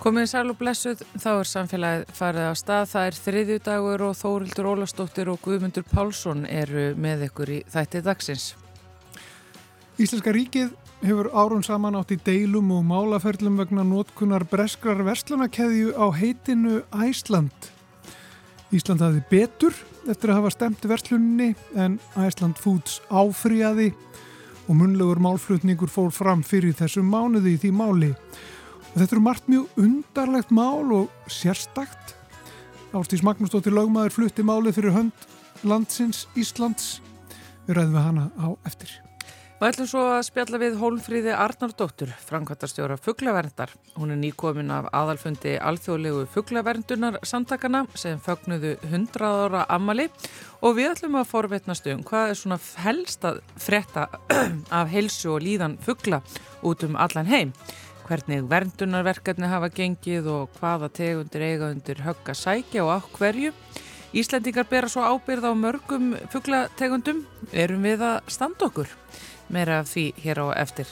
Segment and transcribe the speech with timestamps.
[0.00, 2.86] Komið sæl og blessuð, þá er samfélagið farið á stað.
[2.88, 8.46] Það er þriðjudagur og Þórildur Ólastóttir og Guðmundur Pálsson eru með ykkur í þætti dagsins.
[10.00, 10.70] Íslenska ríkið
[11.04, 17.68] hefur árun saman átt í deilum og málaferlum vegna nótkunar breskrar verslunakeðju á heitinu Æsland.
[18.72, 19.76] Ísland hafði betur
[20.08, 23.90] eftir að hafa stemt verslunni en Æsland Foods áfriaði
[24.64, 28.10] og munlegur málflutningur fór fram fyrir þessum mánuði í því máli.
[28.90, 32.16] Og þetta eru margt mjög undarlegt mál og sérstakt.
[32.90, 35.28] Ástís Magnúsdóttir Laugmaður flutti málið fyrir hönd
[35.62, 36.98] landsins Íslands.
[37.68, 38.90] Við ræðum við hana á eftir.
[39.60, 43.74] Við ætlum svo að spjalla við Hólmfríði Arnardóttur, framkvæmtastjóra fugglaverndar.
[43.92, 50.08] Hún er nýkomin af aðalfundi alþjóðlegu fugglaverndunar samtakana sem fögnuðu 100 ára ammali
[50.64, 54.08] og við ætlum að forvetnastu um hvað er svona helst að fretta
[54.80, 56.22] af heilsu og líðan fuggla
[56.64, 57.52] út um allan heim
[58.10, 63.52] hvernig verndunarverkarnir hafa gengið og hvaða tegundir eiga undir högga sækja og á hverju.
[64.10, 67.22] Íslendingar bera svo ábyrð á mörgum fugglategundum.
[67.54, 68.90] Erum við að standa okkur?
[69.54, 70.90] Meira af því hér á eftir.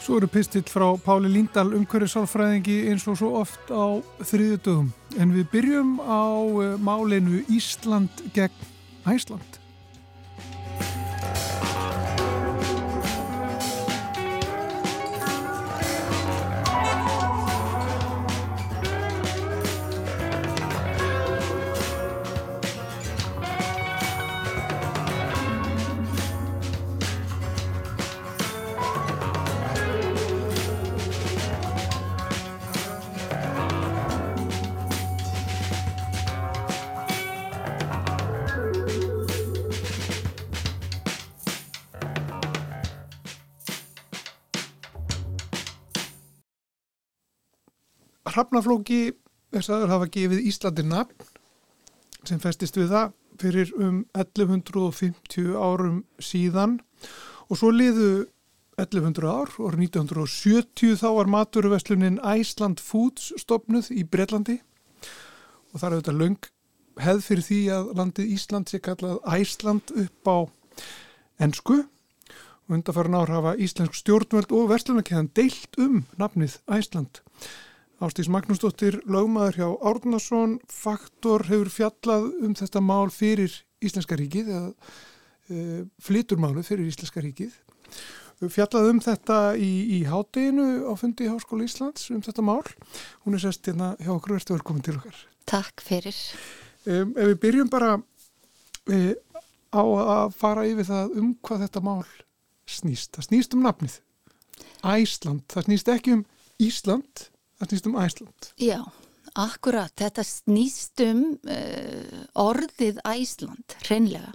[0.00, 4.92] Svo eru pistill frá Páli Líndal umhverju sálfræðingi eins og svo oft á þriðu dögum.
[5.20, 6.24] En við byrjum á
[6.64, 8.72] eh, málinu Ísland gegn
[9.06, 9.61] Æsland.
[48.32, 49.02] Hrafnaflóki
[49.52, 51.30] er saður hafa gefið Íslandi nafn
[52.28, 53.12] sem festist við það
[53.42, 56.78] fyrir um 1150 árum síðan.
[57.50, 58.28] Og svo liðu
[58.80, 64.60] 1100 ár og 1970 þá var maturuveslunin Iceland Foods stopnuð í Breitlandi
[65.72, 66.48] og það er auðvitað löng
[67.02, 70.38] hefð fyrir því að landið Ísland sé kallað Æsland upp á
[71.42, 77.22] ennsku og undarfæran ár hafa Íslensk stjórnveld og vestlunarkeðan deilt um nafnið Æsland
[78.02, 84.70] Ástís Magnúsdóttir, lögmaður hjá Árnason, faktor hefur fjallað um þetta mál fyrir Íslenska ríkið, eða
[85.46, 87.54] e, flyturmálu fyrir Íslenska ríkið.
[88.42, 92.64] Fjallað um þetta í, í hátteginu á fundi í Háskóla Íslands um þetta mál.
[93.22, 95.20] Hún er sest hérna hjá okkur, verður velkomin til okkar.
[95.46, 96.18] Takk fyrir.
[96.82, 97.92] Um, ef við byrjum bara
[98.90, 99.14] e,
[99.70, 102.00] á að fara yfir það um hvað þetta mál
[102.66, 103.14] snýst.
[103.14, 104.00] Það snýst um nafnið.
[104.82, 106.26] Æsland, það snýst ekki um
[106.62, 107.28] Ísland
[107.62, 108.46] Það snýst um Æsland.
[108.58, 108.78] Já,
[109.38, 109.92] akkurat.
[109.94, 114.32] Þetta snýst um uh, orðið Æsland, hreinlega,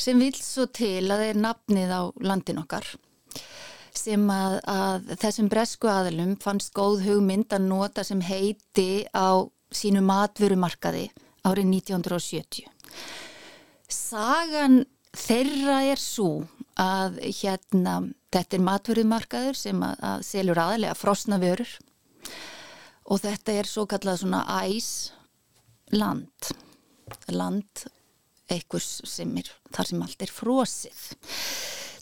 [0.00, 2.88] sem vil svo til að það er nafnið á landin okkar
[3.96, 9.40] sem að, að þessum bresku aðalum fannst góð hugmynd að nota sem heiti á
[9.72, 11.06] sínu matvörumarkaði
[11.46, 12.66] árið 1970.
[13.88, 14.82] Sagan
[15.16, 16.46] þeirra er svo
[16.80, 17.98] að hérna,
[18.32, 21.76] þetta er matvörumarkaður sem að, að selur aðalega frosna vörur
[23.06, 24.90] og þetta er svo kallað svona æs
[25.94, 26.54] land
[27.30, 27.86] land
[28.50, 31.02] einhvers sem er þar sem allt er frosið.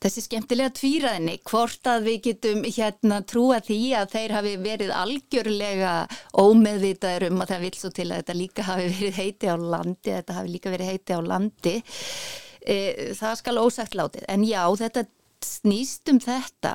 [0.05, 5.93] Þessi skemmtilega tvíraðinni hvort að við getum hérna trúa því að þeir hafi verið algjörlega
[6.43, 10.11] ómeðvitaður um að það vil svo til að þetta líka hafi verið heiti á landi
[10.11, 11.75] þetta hafi líka verið heiti á landi.
[12.65, 12.77] E,
[13.17, 14.29] það skal ósagt látið.
[14.29, 15.07] En já þetta
[15.45, 16.75] snýst um þetta.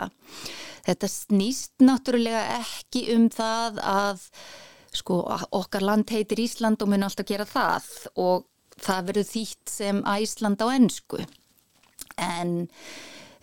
[0.86, 4.26] Þetta snýst náttúrulega ekki um það að
[4.96, 5.20] sko
[5.54, 8.48] okkar land heitir Ísland og mun alltaf gera það og
[8.80, 11.20] það verður þýtt sem Æsland á ennsku
[12.20, 12.54] en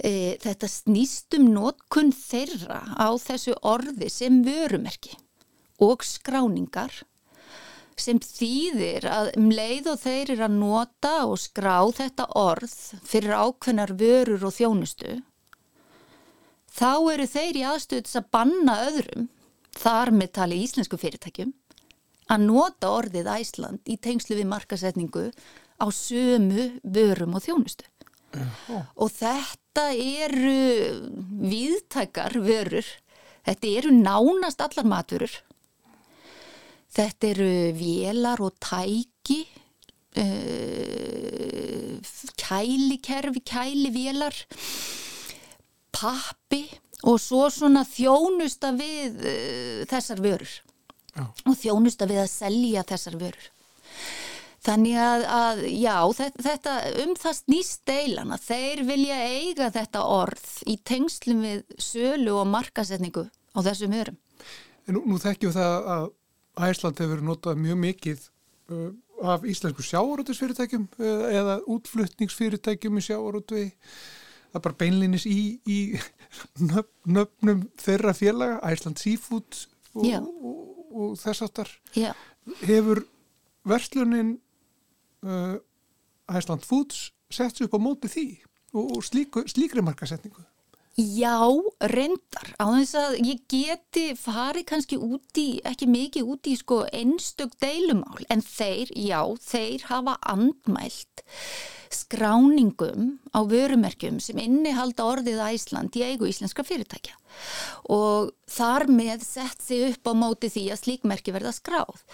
[0.00, 5.16] e, þetta snýst um nótkunn þeirra á þessu orði sem vörumerki
[5.82, 7.04] og skráningar
[7.96, 12.74] sem þýðir að um leið og þeir eru að nota og skrá þetta orð
[13.08, 15.16] fyrir ákveðnar vörur og þjónustu
[16.76, 19.28] þá eru þeir í aðstöðs að banna öðrum,
[19.76, 21.52] þar með tali íslensku fyrirtækjum,
[22.32, 25.28] að nota orðið Æsland í tengslu við markasetningu
[25.78, 27.86] á sömu vörum og þjónustu.
[28.36, 28.82] Uh.
[29.00, 30.56] Og þetta eru
[31.46, 32.88] viðtækar vörur,
[33.46, 35.36] þetta eru nánast allar matvörur,
[36.96, 39.40] þetta eru vélar og tæki,
[40.22, 41.96] uh,
[42.40, 44.36] kælikerfi, kælivélar,
[45.96, 46.62] pappi
[47.06, 50.54] og svo svona þjónusta við uh, þessar vörur
[51.16, 51.24] Já.
[51.24, 53.52] og þjónusta við að selja þessar vörur.
[54.66, 55.94] Þannig að, að já,
[56.42, 56.72] þetta,
[57.04, 62.48] um það snýst deilan að þeir vilja eiga þetta orð í tengslum við sölu og
[62.50, 64.16] markasetningu á þessum hörum.
[64.86, 66.08] En nú, nú þekkjum það að
[66.56, 68.22] Æsland hefur notað mjög mikið
[68.72, 68.92] uh,
[69.26, 75.78] af íslensku sjáorútusfyrirtækjum uh, eða útflutningsfyrirtækjum í sjáorútu það er bara beinlinis í, í
[76.70, 79.60] nöf, nöfnum þeirra félaga, Æsland Seafood
[79.96, 80.64] og, og,
[80.96, 81.72] og þess aftar
[82.64, 83.04] hefur
[83.66, 84.36] verslunin
[85.26, 85.56] uh,
[86.32, 88.28] Æsland Foods sett upp á móti því
[88.72, 90.44] og, og slíku, slíkri markasetningu
[90.96, 91.44] Já,
[91.92, 92.54] reyndar.
[92.56, 98.24] Á þess að ég geti farið kannski úti, ekki mikið úti í sko einstök deilumál.
[98.32, 101.20] En þeir, já, þeir hafa andmælt
[101.92, 107.12] skráningum á vörumerkjum sem innihalda orðið Æsland í eigu íslenska fyrirtækja.
[107.92, 112.06] Og þar með sett sig upp á móti því að slíkmerki verða skráð.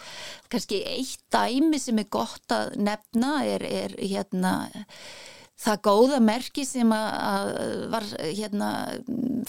[0.51, 4.57] Kannski eitt dæmi sem er gott að nefna er, er hérna
[5.63, 7.51] það góða merki sem að
[7.93, 8.71] var hérna,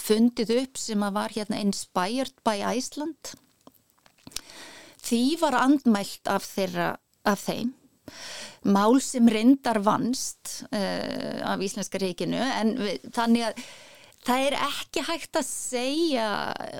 [0.02, 3.34] fundið upp sem að var hérna, inspired by Iceland.
[5.04, 6.94] Því var andmælt af, þeirra,
[7.28, 7.74] af þeim.
[8.64, 13.60] Mál sem reyndar vannst uh, af Íslenska reikinu en við, þannig að
[14.24, 16.28] það er ekki hægt að segja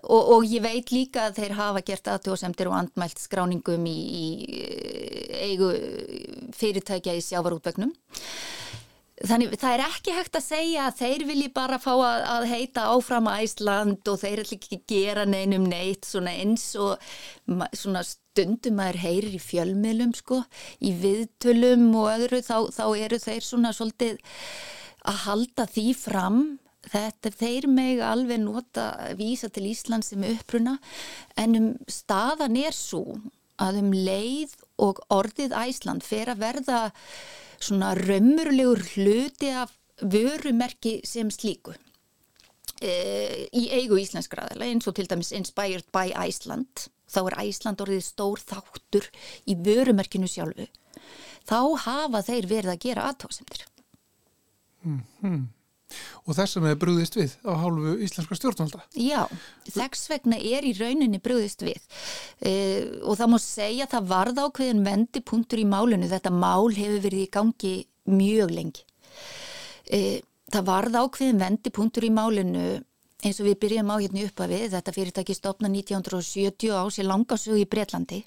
[0.01, 4.27] og, og ég veit líka að þeir hafa gert aðtjóðsemtir og andmælt skráningum í, í
[5.51, 5.73] eigu
[6.57, 7.93] fyrirtækja í sjávarútvegnum
[9.25, 12.87] Þannig það er ekki hægt að segja að þeir vilji bara fá að, að heita
[12.93, 17.01] áfram að Ísland og þeir ætla ekki að gera neinum neitt svona eins og
[17.73, 20.43] svona stundum að þeir heyrir í fjölmiðlum sko,
[20.85, 24.21] í viðtölum og öðru þá, þá eru þeir svona svolítið
[25.09, 26.43] að halda því fram.
[26.85, 30.77] Þetta þeir meg alveg nota vísa til Ísland sem uppruna
[31.41, 33.17] en um staðan er svo
[33.63, 36.81] að um leið og orðið Æsland fer að verða
[37.59, 39.73] svona raumurlegur hluti af
[40.03, 41.75] vörumerki sem slíku
[42.83, 42.93] e,
[43.55, 48.43] í eigu íslenskraðala eins og til dæmis Inspired by Iceland þá er Æsland orðið stór
[48.43, 49.11] þáttur
[49.47, 50.67] í vörumerkinu sjálfu
[51.47, 53.67] þá hafa þeir verið að gera aðtóðsendir
[54.83, 55.45] mm -hmm.
[56.25, 58.81] Og þess það er brúðist við á hálfu íslenska stjórnvalda?
[58.97, 59.27] Já,
[59.69, 64.41] þess vegna er í rauninni brúðist við uh, og það má segja að það varð
[64.47, 67.75] ákveðin vendipunktur í málunni, þetta mál hefur verið í gangi
[68.09, 68.87] mjög lengi.
[69.93, 70.17] Uh,
[70.55, 72.67] það varð ákveðin vendipunktur í málunni
[73.25, 77.09] eins og við byrjum á hérna upp að við, þetta fyrirtæki stopna 1970 á sér
[77.09, 78.25] langasög í Breitlandi.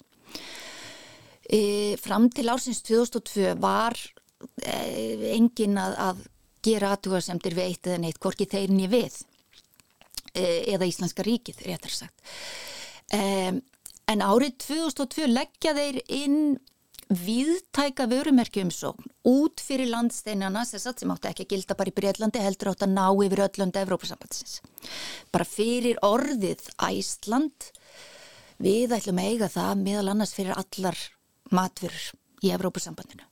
[1.48, 3.98] Uh, fram til ársins 2002 var
[5.34, 6.26] engin að, að
[6.64, 9.20] gera aðtúarsemtir við eitt eða neitt, hvorki þeirni við
[10.34, 12.32] e, eða Íslenska ríkið, réttar sagt.
[13.14, 13.62] Um,
[14.08, 16.40] en árið 2002 leggja þeir inn
[17.08, 22.84] viðtæka vörumerkjumsókn út fyrir landsteinana sem átti ekki að gilda bara í Breitlandi heldur átt
[22.84, 24.58] að ná yfir öllunda Evrópasambatsins.
[25.32, 27.70] Bara fyrir orðið Æsland
[28.60, 31.00] við ætlum að eiga það meðal annars fyrir allar
[31.48, 32.10] matvörur
[32.44, 33.24] í Evrópasambandinu.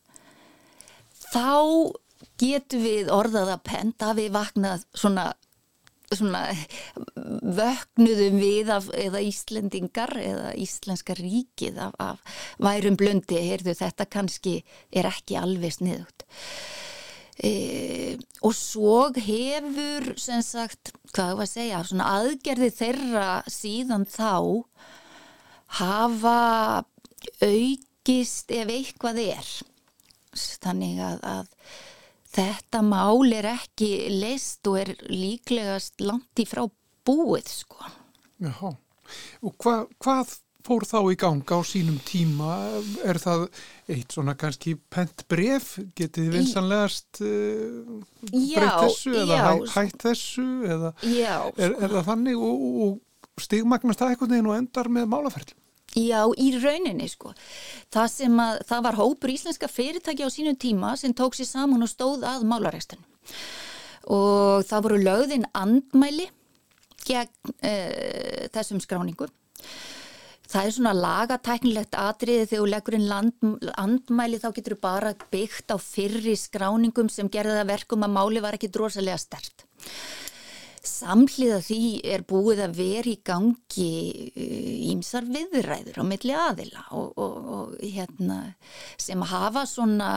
[1.27, 1.93] Þá
[2.41, 5.27] getum við orðað að penta við vaknað svona,
[6.13, 6.43] svona
[7.57, 14.59] vöknuðum við af, eða Íslendingar eða Íslenska ríkið af, af værum blöndi, heyrðu þetta kannski
[14.93, 16.27] er ekki alveg sniðugt.
[17.37, 24.65] E, og svo hefur sem sagt, hvað var að segja svona aðgerði þeirra síðan þá
[25.81, 26.39] hafa
[27.45, 29.51] aukist ef eitthvað er.
[30.37, 31.53] Þannig að, að
[32.37, 36.67] þetta mál er ekki leist og er líklegast langt í frá
[37.07, 37.95] búið sko.
[38.43, 38.75] Jáhá,
[39.47, 40.35] og hva, hvað
[40.67, 42.57] fór þá í ganga á sínum tíma?
[43.07, 43.47] Er það
[43.93, 45.77] eitt svona kannski pent bref?
[45.97, 48.01] Getið þið vinsanlegast uh,
[48.33, 50.49] breytt þessu eða já, hæ, hætt þessu?
[50.67, 55.63] Eða já, er, er það þannig og, og stigmagnast það eitthvað og endar með málaferðlum?
[55.97, 57.33] Já, í rauninni sko.
[57.95, 61.87] Það sem að, það var hópur íslenska fyrirtæki á sínum tíma sem tók sér saman
[61.87, 63.01] og stóð að málaregstan.
[64.13, 66.29] Og það voru lögðinn andmæli
[67.07, 67.73] gegn e,
[68.53, 69.33] þessum skráningum.
[70.47, 73.49] Það er svona lagatæknilegt atriði þegar þú leggur inn land,
[73.81, 78.45] andmæli þá getur þú bara byggt á fyrri skráningum sem gerða það verkum að máli
[78.45, 79.67] var ekki drosalega stert.
[80.87, 81.81] Samhliða því
[82.15, 83.91] er búið að vera í gangi
[84.93, 88.39] ímsar eh, viðræður á milli aðila og, og, og hérna,
[89.01, 90.11] sem hafa svona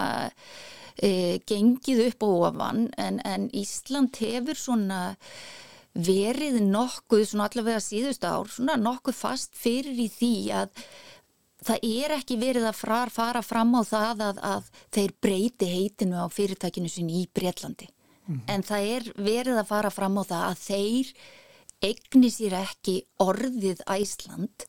[0.95, 5.01] e, gengið upp á ofan en, en Ísland hefur svona
[5.93, 10.73] verið nokkuð, svona allavega síðust ár, svona nokkuð fast fyrir í því að
[11.65, 16.27] það er ekki verið að fara fram á það að, að þeir breyti heitinu á
[16.31, 17.89] fyrirtækinu sinni í Breitlandi.
[18.29, 18.41] Mm.
[18.53, 21.13] En það er verið að fara fram á það að þeir
[21.89, 24.67] eigni sér ekki orðið Æsland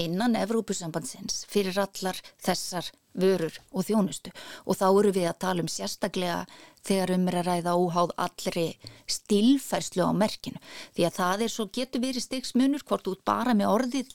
[0.00, 4.32] innan Evrópusambandsins fyrir allar þessar vörur og þjónustu
[4.64, 6.40] og þá eru við að tala um sérstaklega
[6.84, 8.66] þegar um er að ræða óháð allri
[9.06, 10.58] stilfærslu á merkinu
[10.96, 14.14] því að það er svo getur verið stigsmunur hvort út bara með orðið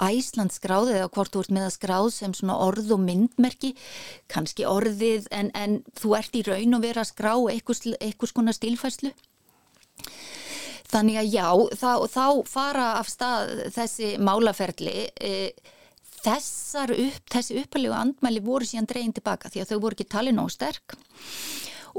[0.00, 3.74] Æsland skráðið eða hvort þú ert með að skráð sem svona orð og myndmerki
[4.32, 9.12] kannski orðið en, en þú ert í raun og vera að skrá eitthvað svona stilfærslu
[10.92, 11.46] Þannig að já,
[11.80, 15.32] þá, þá fara af stað þessi málaferli, e,
[16.28, 20.52] upp, þessi uppalegu andmæli voru síðan dreyin tilbaka því að þau voru ekki talið nóg
[20.52, 20.96] sterk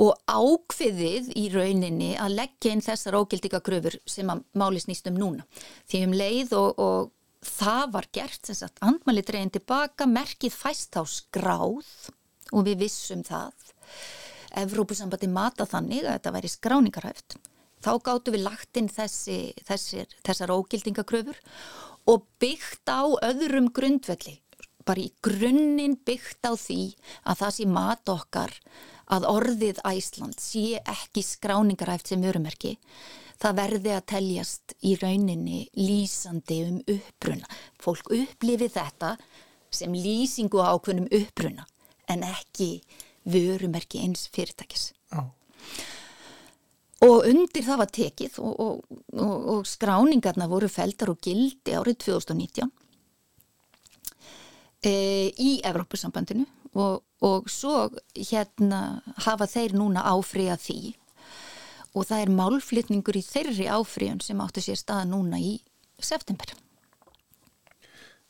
[0.03, 5.19] og ákfiðið í rauninni að leggja inn þessar ógildika gröfur sem að máli snýst um
[5.21, 5.45] núna.
[5.89, 7.11] Því um leið og, og
[7.47, 11.89] það var gert, þess að andmæli dreyin tilbaka, merkið fæst á skráð
[12.53, 13.53] og við vissum það.
[14.63, 17.37] Evrópusambandi mata þannig að þetta væri skráningarhæft.
[17.83, 21.39] Þá gáttu við lagt inn þessi, þessir, þessar ógildingakröfur
[22.07, 24.37] og byggt á öðrum grundvelli,
[24.87, 26.93] bara í grunninn byggt á því
[27.27, 28.55] að það sé mat okkar
[29.11, 32.77] að orðið Æsland sé ekki skráningaræft sem vörumerki,
[33.43, 37.49] það verði að teljast í rauninni lýsandi um uppbruna.
[37.81, 39.15] Fólk upplifið þetta
[39.73, 41.65] sem lýsingu ákveðnum uppbruna
[42.11, 42.77] en ekki
[43.27, 44.91] vörumerki eins fyrirtækis.
[45.11, 45.25] Já.
[47.03, 51.99] Og undir það var tekið og, og, og, og skráningarna voru feldar og gildi árið
[52.05, 52.69] 2019
[54.87, 54.93] e,
[55.35, 60.93] í Evrópusambandinu og svo hérna hafa þeir núna áfriða því
[61.93, 65.55] og það er málflytningur í þeirri áfriðun sem áttu sér staða núna í
[66.03, 66.55] september.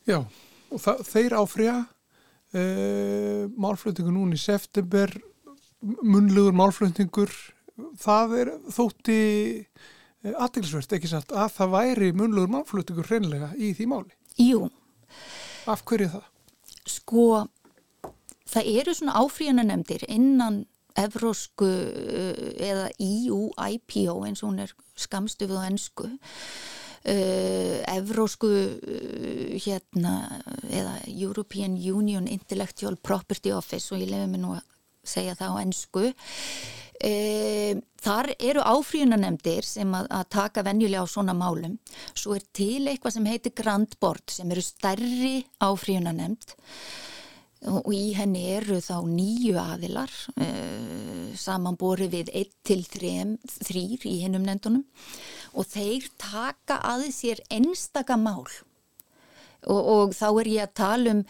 [0.04, 1.78] Já, og það, þeir áfriða
[2.52, 2.64] e,
[3.56, 5.12] málflytningur núna í september,
[6.04, 7.32] munlugur málflytningur
[8.00, 9.18] það er þótti
[9.60, 14.14] eh, aðtilsvert ekki satt að það væri munlugur mannfluttingur hreinlega í því máli.
[14.40, 14.68] Jú.
[15.70, 16.30] Af hverju það?
[16.90, 17.26] Sko,
[18.50, 20.64] það eru svona áfríðana nefndir innan
[20.98, 29.56] evrósku eh, eða EU IPO eins og hún er skamstuð á ennsku uh, evrósku uh,
[29.58, 30.14] hérna
[30.70, 34.64] eða European Union Intellectual Property Office og ég lefi mig nú að
[35.04, 36.06] segja það á ennsku
[37.04, 41.74] E, þar eru áfríunanemdir sem að, að taka venjulega á svona málum.
[42.16, 45.34] Svo er til eitthvað sem heitir Grand Board sem eru stærri
[45.64, 46.54] áfríunanemd
[47.70, 50.48] og, í henni eru þá nýju aðilar e,
[51.38, 54.84] samanbori við 1 til 3 í hennum nefndunum.
[55.54, 58.44] Og þeir taka að sér einstaka mál.
[59.64, 61.22] Og, og þá er ég að tala um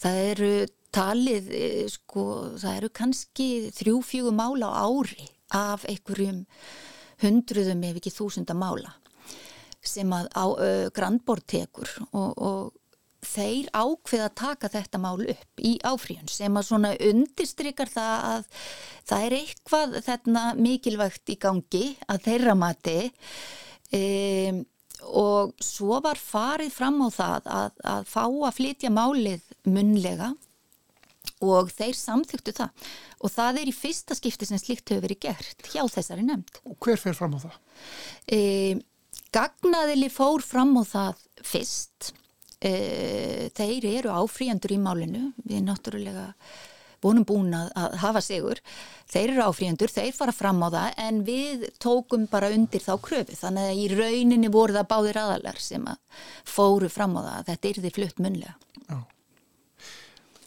[0.00, 0.54] það eru
[0.92, 2.24] talið, eh, sko,
[2.60, 6.44] það eru kannski þrjú-fjögur mála á ári af einhverjum
[7.22, 8.92] hundruðum ef ekki þúsunda mála
[9.82, 11.90] sem að á uh, grannbord tekur.
[12.14, 12.81] Og, og
[13.22, 18.44] þeir ákveða að taka þetta mál upp í áfríun sem að svona undistrykar það að
[19.08, 22.98] það er eitthvað þetta mikilvægt í gangi að þeirra mati
[23.98, 24.62] um,
[25.12, 30.32] og svo var farið fram á það að, að fá að flytja málið munlega
[31.42, 32.88] og þeir samþyktu það
[33.22, 36.58] og það er í fyrsta skipti sem slikt hefur verið gert hjá þessari nefnd.
[36.66, 37.60] Og hver fer fram á það?
[38.26, 38.40] E,
[39.32, 42.12] Gagnaðili fór fram á það fyrst
[42.62, 45.32] e, þeir eru áfríjandur í málinu.
[45.44, 46.30] Við náttúrulega
[47.02, 48.60] vonum búin að hafa sigur.
[49.10, 53.34] Þeir eru áfríjandur, þeir fara fram á það en við tókum bara undir þá kröfu.
[53.40, 57.74] Þannig að í rauninni voru það báðir aðalar sem að fóru fram á það þetta
[57.82, 58.54] því flutt munlega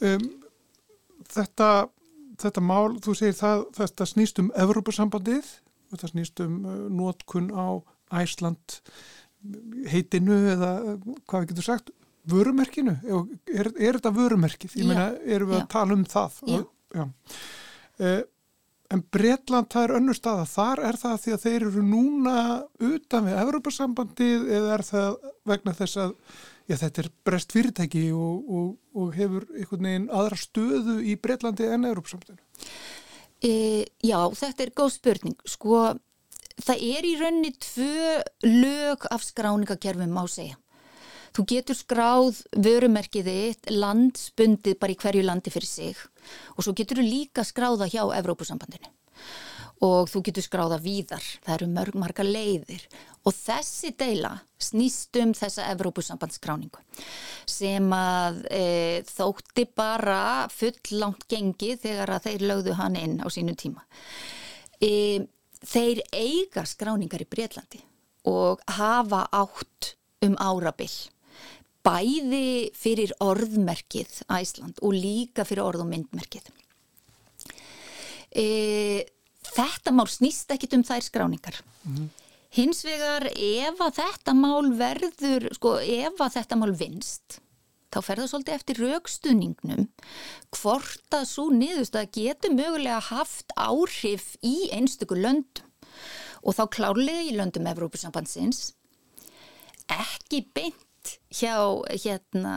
[0.04, 0.26] um,
[1.32, 1.70] þetta,
[2.42, 5.52] þetta mál, þú segir það, þetta snýst um Evrópussambandið,
[5.94, 7.80] þetta snýst um uh, nótkun á
[8.22, 8.80] Æsland
[9.92, 11.94] heitinu eða uh, hvað við getum sagt,
[12.30, 14.78] vörumerkinu, er, er þetta vörumerkið?
[14.80, 15.64] Ég meina, erum við já.
[15.64, 16.40] að tala um það?
[16.50, 16.64] Já.
[16.96, 17.06] já.
[17.96, 18.24] Uh,
[18.94, 22.36] en Breitland, það er önnur staða, þar er það því að þeir eru núna
[22.90, 25.16] utan við Evrópussambandið eða er það
[25.50, 26.14] vegna þess að
[26.70, 28.68] já, þetta er brest fyrirtæki og, og,
[28.98, 32.38] og hefur einhvern veginn aðra stöðu í Breitlandi en Európsamtinu?
[33.46, 35.38] E, já, þetta er góð spurning.
[35.50, 35.82] Sko,
[36.62, 40.60] það er í raunni tvö lög af skráningakerfum á segja.
[41.36, 46.04] Þú getur skráð vörumerkiðið landsbundið bara í hverju landi fyrir sig
[46.56, 48.88] og svo getur þú líka skráða hjá Evrópusambandinu.
[49.84, 52.86] og þú getur skráða víðar, það eru mörg marga leiðir
[53.28, 56.80] og þessi deila snýst um þessa Evrópusambandsskráningu
[57.46, 63.28] sem að e, þótti bara full langt gengi þegar að þeir lögðu hann inn á
[63.28, 63.84] sínu tíma.
[64.80, 65.26] E,
[65.60, 67.84] þeir eiga skráningar í Breitlandi
[68.32, 70.96] og hafa átt um árabill
[71.86, 76.50] bæði fyrir orðmerkið Æsland og líka fyrir orð og myndmerkið.
[78.36, 78.46] E,
[79.54, 81.62] þetta mál snýst ekkit um þær skráningar.
[81.88, 82.10] Mm.
[82.56, 87.40] Hins vegar ef að þetta mál verður, sko ef að þetta mál vinst,
[87.92, 89.86] þá fer það svolítið eftir raukstuðningnum
[90.56, 95.72] hvort að svo niðurst að getur mögulega haft áhrif í einstöku löndum
[96.46, 98.74] og þá klárlega í löndum Evrópusambandsins
[99.92, 100.85] ekki beint
[101.34, 101.56] hjá
[101.92, 102.56] hérna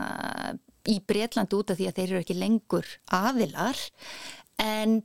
[0.89, 3.81] í Breitland út af því að þeir eru ekki lengur aðilar
[4.63, 5.01] en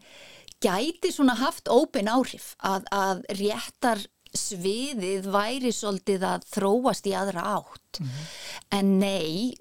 [0.64, 4.00] gæti svona haft ópen áhrif að, að réttar
[4.34, 8.32] sviðið væri svolítið að þróast í aðra átt mm -hmm.
[8.78, 9.54] en nei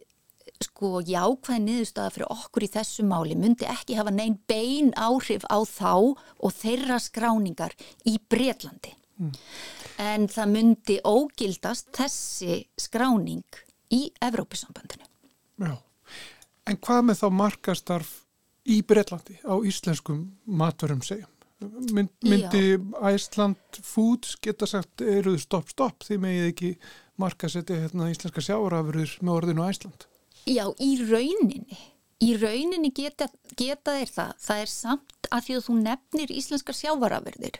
[0.63, 5.59] sko jákvæði niðurstaða fyrir okkur í þessu máli myndi ekki hafa neinn bein áhrif á
[5.67, 7.75] þá og þeirra skráningar
[8.07, 9.33] í Breitlandi mm.
[9.97, 13.43] en það myndi ógildast þessi skráning
[13.93, 15.07] í Evrópusambandinu
[15.62, 15.77] Já,
[16.69, 18.13] en hvað með þá markastarf
[18.63, 21.29] í Breitlandi á íslenskum maturum segjum.
[21.95, 22.75] Mynd, myndi
[23.07, 26.72] Æsland Foods geta sagt eruðu stopp stopp því megið ekki
[27.22, 30.07] markasetti hérna, íslenska sjáurafurur með orðinu Æsland?
[30.50, 31.79] Já, í rauninni.
[32.24, 34.33] Í rauninni geta, geta þeir það.
[34.44, 37.59] Það er samt að því að þú nefnir íslenska sjávarafurðir.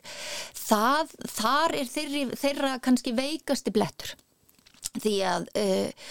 [0.58, 4.15] Það, þar er þeirri, þeirra kannski veikasti blettur.
[5.01, 5.47] Því að...
[5.58, 6.10] Uh,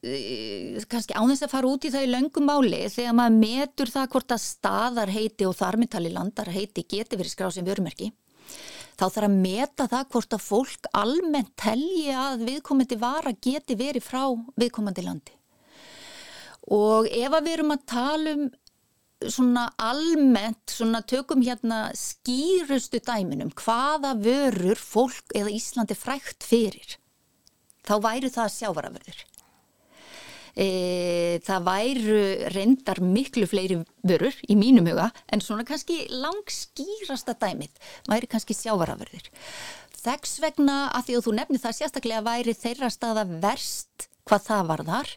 [0.00, 4.06] Eh, kannski ánþess að fara út í það í löngum máli þegar maður metur það
[4.14, 8.08] hvort að staðar heiti og þarmintali landar heiti geti verið skráð sem vörumerki
[8.96, 14.06] þá þarf að meta það hvort að fólk almennt telji að viðkomandi vara geti verið
[14.06, 14.22] frá
[14.56, 15.36] viðkomandi landi.
[16.72, 18.48] Og ef að við erum að tala um
[19.20, 26.96] svona almennt, svona tökum hérna skýrustu dæminum hvaða vörur fólk eða Íslandi frækt fyrir
[27.90, 29.20] þá væri það sjávaraförður
[30.54, 32.20] e, það væru
[32.54, 39.30] reyndar miklu fleiri vörur í mínum huga en svona kannski langskýrasta dæmið væri kannski sjávaraförður.
[40.00, 44.64] Þeggs vegna að því að þú nefnir það sérstaklega væri þeirra staða verst hvað það
[44.70, 45.12] var þar.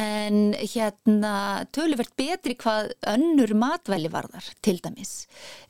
[0.00, 1.34] En hérna
[1.74, 5.14] töluvert betri hvað önnur matvæli var þar til dæmis.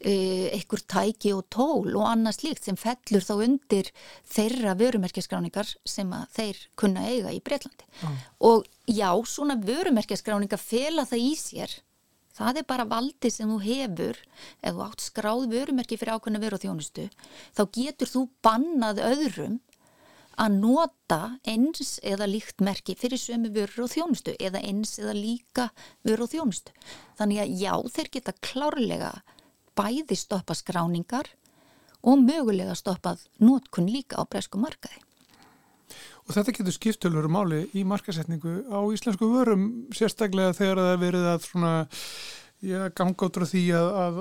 [0.01, 3.93] Einhver tæki og tól og annað slíkt sem fellur þá undir
[4.29, 8.19] þeirra vörumerkjaskráningar sem að þeir kunna eiga í Breitlandi ah.
[8.51, 11.79] og já, svona vörumerkjaskráningar fela það í sér.
[12.41, 14.21] Það er bara valdi sem þú hefur
[14.63, 17.09] ef þú átt skráð vörumerki fyrir ákveðna veru og þjónustu
[17.57, 19.59] þá getur þú bannað öðrum
[20.39, 25.69] að nota eins eða líkt merki fyrir sömu vörur og þjónustu eða eins eða líka
[26.07, 26.75] vörur og þjónustu.
[27.19, 29.13] Þannig að já, þeir geta klárlega
[29.79, 31.31] bæði stoppa skráningar
[32.01, 35.03] og mögulega stoppað nótkun líka á bresku markaði.
[36.29, 39.65] Og þetta getur skiptölur máli í markasetningu á íslensku vörum
[39.97, 41.73] sérstaklega þegar það verið að svona
[42.61, 44.19] ég ganga út á því að, að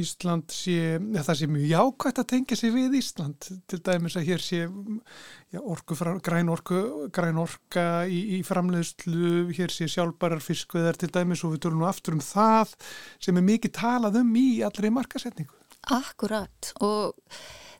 [0.00, 4.28] Ísland sé, ja, það sé mjög jákvægt að tengja sig við Ísland til dæmis að
[4.30, 6.80] hér sé já, orku, græn, orku,
[7.14, 11.90] græn orka í, í framleiðslu, hér sé sjálfbærar fiskveðar til dæmis og við tölum nú
[11.90, 12.74] aftur um það
[13.22, 15.54] sem er mikið talað um í allri markasetningu.
[15.94, 17.14] Akkurat og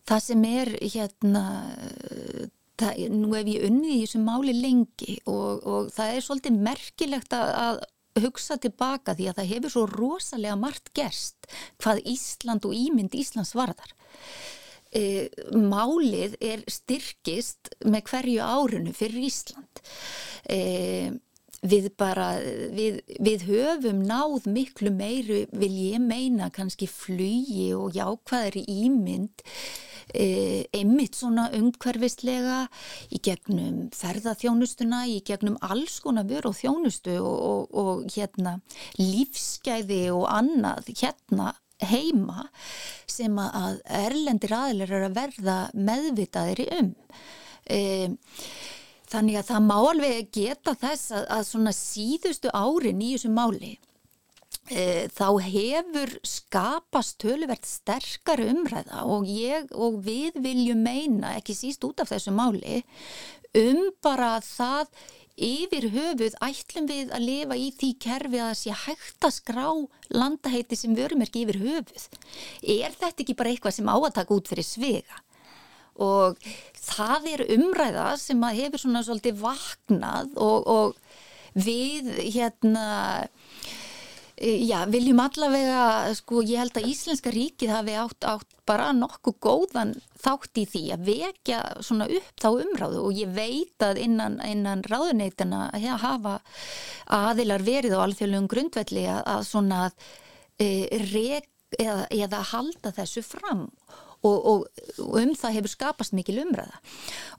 [0.07, 1.47] það sem er hérna
[2.81, 7.37] það, nú hef ég unnið í þessu máli lengi og, og það er svolítið merkilegt
[7.37, 7.83] að
[8.23, 11.49] hugsa tilbaka því að það hefur svo rosalega margt gerst
[11.83, 13.95] hvað Ísland og ímynd Íslands varðar.
[14.95, 19.83] E, málið er styrkist með hverju árunu fyrir Ísland.
[20.47, 20.61] E,
[21.65, 22.37] við bara,
[22.77, 29.43] við, við höfum náð miklu meiru, vil ég meina kannski flugi og jákvæðari ímynd
[30.13, 32.65] einmitt svona umhverfislega
[33.15, 38.59] í gegnum ferðaþjónustuna, í gegnum alls konar vör og þjónustu og, og, og hérna
[39.01, 41.53] lífsgæði og annað hérna
[41.85, 42.49] heima
[43.11, 46.93] sem að erlendir aðlar er að verða meðvitaðir um.
[47.65, 47.81] E,
[49.11, 53.75] þannig að það má alveg geta þess að, að svona síðustu árin í þessu máli
[54.65, 62.01] þá hefur skapast töluvert sterkar umræða og ég og við viljum meina, ekki síst út
[62.01, 62.81] af þessu máli,
[63.55, 64.89] um bara það
[65.35, 69.67] yfir höfuð ætlum við að lifa í því kerfi að það sé hægt að skrá
[70.15, 72.09] landaheiti sem vörumerki yfir höfuð.
[72.63, 75.21] Er þetta ekki bara eitthvað sem á að taka út fyrir svega?
[75.95, 76.39] Og
[76.79, 80.97] það er umræða sem að hefur svona svolítið vaknað og, og
[81.55, 82.87] við hérna
[84.45, 89.95] já, viljum allavega, sko, ég held að Íslenska ríkið hafi átt, átt bara nokkuð góðan
[90.21, 94.85] þátt í því að vekja svona upp þá umráðu og ég veit að innan, innan
[94.89, 96.39] ráðuneytina ja, hafa
[97.13, 99.83] aðilar verið á alþjóðlegum grundvelli að, að svona
[100.59, 100.69] e,
[101.13, 103.69] reg, eða, eða halda þessu fram.
[103.69, 104.47] og, og,
[104.99, 106.81] og um það hefur skapast mikil umræða.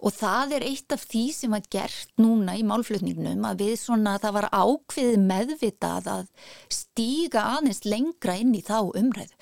[0.06, 4.18] Og það er eitt af því sem var gert núna í málflutningnum að við svona
[4.24, 6.30] það var ákveðið meðvitað að
[6.74, 9.36] stíga aðeins lengra inn í þá umræðu.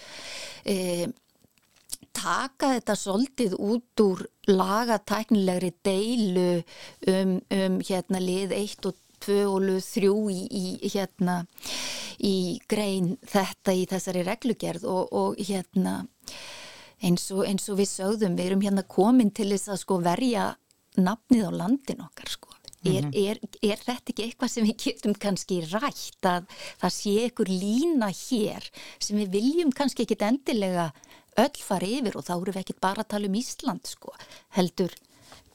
[0.64, 0.76] E,
[2.14, 6.50] taka þetta svolítið út úr lagatæknilegri deilu
[7.10, 10.42] um, um hérna lið 1 og 2 og lið 3 í,
[10.84, 11.42] í hérna
[12.24, 16.04] í grein þetta í þessari reglugerð og, og hérna
[17.04, 20.50] eins og, eins og við sögðum, við erum hérna komin til þess að sko verja
[21.00, 22.50] nafnið á landin okkar sko.
[22.84, 23.14] Er, mhm.
[23.16, 26.50] er, er þetta ekki eitthvað sem við getum kannski rætt að
[26.82, 28.68] það sé ykkur lína hér
[29.00, 30.90] sem við viljum kannski ekki endilega
[31.40, 34.12] öll fara yfir og þá eru við ekki bara að tala um Ísland sko,
[34.58, 34.92] heldur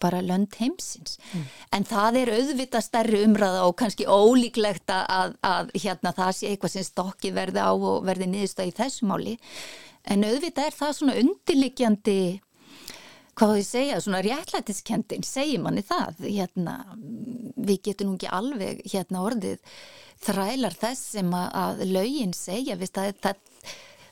[0.01, 1.19] bara lönd heimsins.
[1.33, 1.45] Mm.
[1.79, 6.75] En það er auðvitað stærri umræða og kannski ólíklegt að, að, hérna það sé eitthvað
[6.77, 9.39] sem stokki verði á og verði niðurstað í þessu máli
[10.09, 12.21] en auðvitað er það svona undirlikjandi
[13.39, 16.77] hvað þú segja, svona réttlætiskendin segir manni það hérna,
[17.55, 19.75] við getum nú ekki alveg hérna orðið
[20.25, 23.43] þrælar þess sem að, að lögin segja það, það,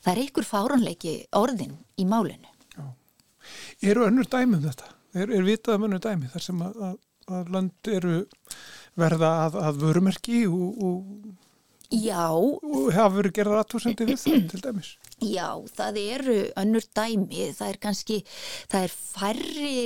[0.04, 2.84] það er einhver fáranleiki orðin í málinu Já.
[3.90, 4.92] Eru önnur dæmi um þetta?
[5.16, 6.84] Er, er vitað um önnur dæmi þar sem að,
[7.32, 8.20] að land eru
[9.00, 11.34] verða að, að vörumerki og, og.
[12.66, 14.88] Og hafa verið gerðar aðtúrsendi við það til dæmis?
[15.22, 18.16] Já, það eru önnur dæmi, það er kannski,
[18.68, 19.76] það er færri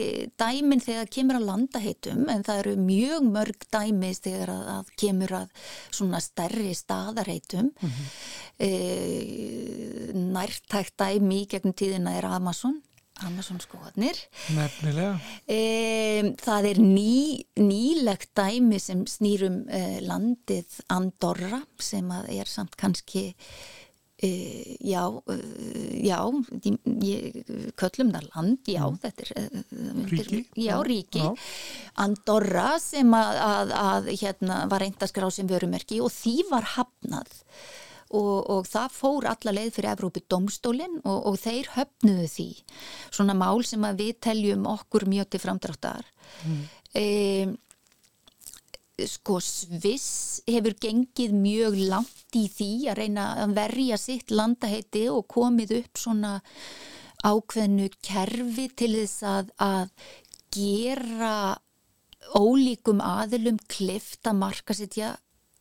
[0.41, 5.37] dæmin þegar kemur að landaheitum en það eru mjög mörg dæmi þegar að, að kemur
[5.43, 7.69] að svona stærri staðarheitum.
[7.69, 8.07] Mm -hmm.
[8.65, 8.71] e,
[10.33, 12.81] nærtækt dæmi gegnum tíðina er Amazon
[13.29, 14.19] Amazon skoðanir
[14.57, 15.19] Nefnilega.
[15.49, 22.77] E, Það er ný, nýlegt dæmi sem snýrum e, landið Andorra sem að er samt
[22.81, 23.25] kannski
[24.21, 24.31] e,
[24.85, 25.37] já, e,
[26.07, 26.19] já
[27.05, 27.43] ég,
[27.81, 29.03] köllum það land já, mm.
[29.05, 30.43] þetta er Ríki.
[30.59, 31.27] Já, ríki.
[32.03, 37.39] Andorra sem að, að, að hérna, var reyndaskrá sem vörumerki og því var hafnað
[38.17, 42.49] og, og það fór alla leið fyrir Evrópi domstólinn og, og þeir höfnuðu því
[43.11, 46.09] svona mál sem að við teljum okkur mjög til framdráttar
[46.45, 46.63] mm.
[46.99, 47.07] e,
[49.09, 55.29] sko Sviss hefur gengið mjög langt í því að reyna að verja sitt landaheiti og
[55.31, 56.35] komið upp svona
[57.27, 59.91] ákveðnu kerfi til þess að, að
[60.55, 61.35] gera
[62.37, 65.15] ólíkum aðilum klift að marka sittja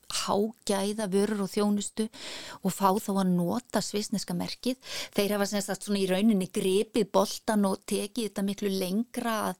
[0.09, 2.07] hágæða vörur og þjónustu
[2.63, 4.79] og fá þá að nota svisneska merkið.
[5.15, 9.59] Þeir hafa semst að svona í rauninni grepið boltan og tekið þetta miklu lengra að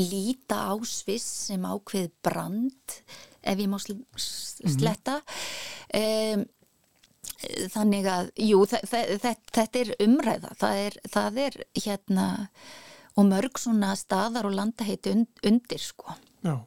[0.00, 2.98] líta á sviss sem ákveð brand
[3.46, 5.20] ef ég má sletta.
[5.20, 6.42] Mm -hmm.
[6.42, 6.46] um,
[7.70, 10.50] þannig að, jú, þetta er umræða.
[10.58, 12.26] Það er, það er hérna
[13.16, 15.14] og mörg svona staðar og landaheiti
[15.46, 16.16] undir sko.
[16.44, 16.60] Já.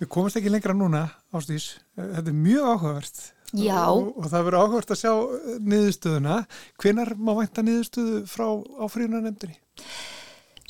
[0.00, 1.04] Við komumst ekki lengra núna,
[1.34, 1.70] Ástís.
[1.98, 3.22] Þetta er mjög áhugavert
[3.54, 6.40] og, og það verður áhugavert að sjá eh, niðurstöðuna.
[6.82, 8.46] Hvenar má vænta niðurstöðu frá
[8.86, 9.58] áfríðunanemndinni?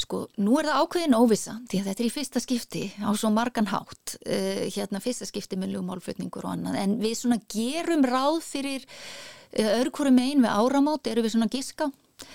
[0.04, 3.30] Sko, nú er það ákveðin óvisa, því að þetta er í fyrsta skipti á svo
[3.30, 8.40] margan hátt, uh, hérna fyrsta skipti með ljúmálflutningur og annað, en við svona gerum ráð
[8.42, 8.88] fyrir
[9.54, 11.92] eh, örkurum einn við áramót, eru við svona giska,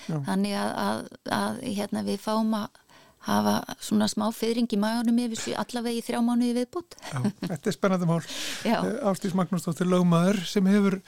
[0.08, 0.16] Já.
[0.30, 1.02] þannig að, að,
[1.36, 2.80] að hérna, við fáum að
[3.26, 6.96] hafa svona smá fyrring í maðunum yfir allavegi þrjá mánuði viðbútt.
[7.10, 8.20] Já, þetta er spennandi mál.
[8.70, 8.76] Eh,
[9.08, 10.98] Ástís Magnúsdóttir lögmaður sem hefur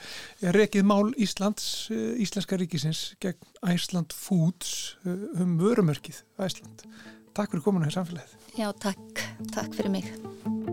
[0.55, 6.85] rekið mál Íslands, eh, Íslenska ríkisins gegn Æsland Foods eh, um vörumörkið Æsland.
[7.33, 8.37] Takk fyrir kominu í samfélagið.
[8.59, 9.27] Já, takk.
[9.53, 10.72] Takk fyrir mig.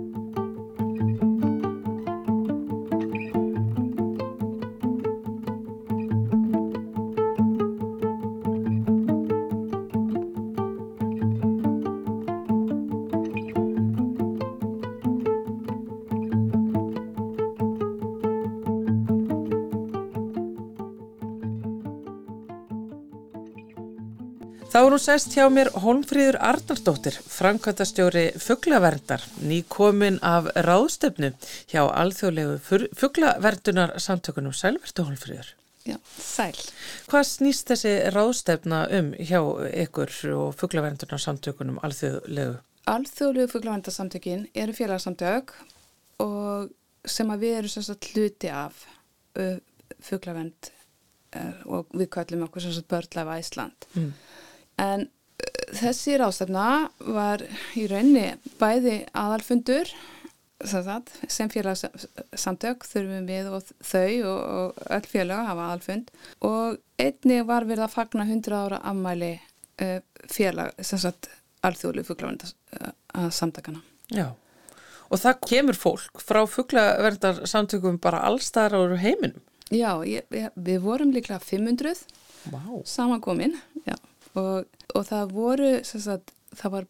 [24.90, 31.28] Hún sest hjá mér Holmfríður Arnardóttir, framkvæmtastjóri fugglaverndar, nýkomin af ráðstöfnu
[31.70, 35.52] hjá alþjóðlegu fugglaverdunar samtökunum Sælvertu Holmfríður.
[35.86, 36.58] Já, sæl.
[37.06, 39.38] Hvað snýst þessi ráðstöfna um hjá
[39.84, 42.58] ykkur og fugglaverdunar samtökunum alþjóðlegu?
[42.90, 45.54] Alþjóðlegu fugglaverdarsamtökin eru félagsamtök
[46.26, 46.74] og
[47.06, 48.82] sem að við erum sérstaklega hluti af
[50.02, 50.72] fugglavend
[51.38, 53.88] uh, og við kallum okkur sérstaklega börnlæfa Ísland.
[53.94, 54.12] Mm.
[54.80, 56.70] En uh, þessi rástefna
[57.04, 57.44] var
[57.78, 59.92] í raunni bæði aðalfundur
[60.60, 66.10] sem félagsamtök þurfum við og þau og, og öll félag hafa aðalfund
[66.44, 69.32] og einni var verið að fagna 100 ára ammæli
[69.80, 71.30] uh, félag, sem sagt
[71.64, 73.80] alþjóðlu fugglavendarsamtakana.
[74.12, 74.32] Já,
[75.08, 79.40] og það kemur fólk frá fugglavendarsamtökum bara allstæðar á heiminum?
[79.70, 82.04] Já, ég, ég, við vorum líklega 500
[82.50, 82.80] wow.
[82.84, 83.54] samankomin,
[83.86, 83.96] já
[84.38, 86.86] og, og það voru sagt, það var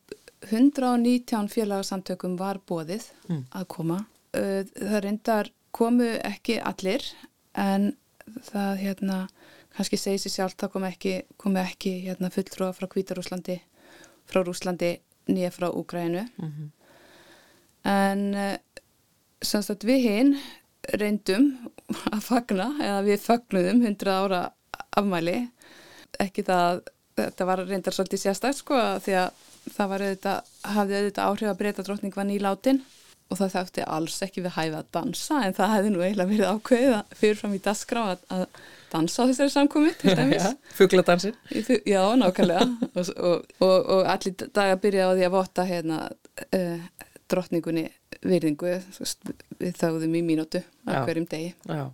[0.50, 3.44] 119 félagsamtökum var bóðið mm.
[3.52, 4.00] að koma
[4.32, 7.04] það reyndar komu ekki allir
[7.58, 7.92] en
[8.46, 9.18] það hérna
[9.74, 13.58] kannski segi sér sjálf það kom ekki, komu ekki hérna, fulltrúa frá Kvítarúslandi
[14.30, 14.96] frá Rúslandi
[15.30, 16.70] nýja frá Úgrænu mm -hmm.
[17.84, 18.58] en
[19.42, 20.38] samst við hinn
[20.94, 21.70] reyndum
[22.14, 24.52] að fagna eða við fagnuðum 100 ára
[24.96, 25.50] afmæli
[26.18, 26.82] ekki það
[27.18, 29.44] þetta var reyndar svolítið sérstak sko því að
[29.74, 32.82] það var auðvitað, hafði auðvitað áhrif að breyta drotning var nýláttinn
[33.30, 36.48] og það þátti alls ekki við hæfið að dansa en það hefði nú eiginlega verið
[36.50, 38.44] ákveðið að fyrirfram í dasgrá að, að
[38.90, 40.48] dansa á þessari samkomi til dæmis.
[40.48, 41.36] Já, fuggladansin.
[41.86, 42.66] Já, nákvæmlega
[42.98, 47.86] og, og, og, og allir dagar byrjaði á því að vota hérna uh, drottningunni
[48.26, 48.74] virðingu
[49.60, 51.54] við þáðum í mínútu á hverjum degi.
[51.70, 51.86] Já.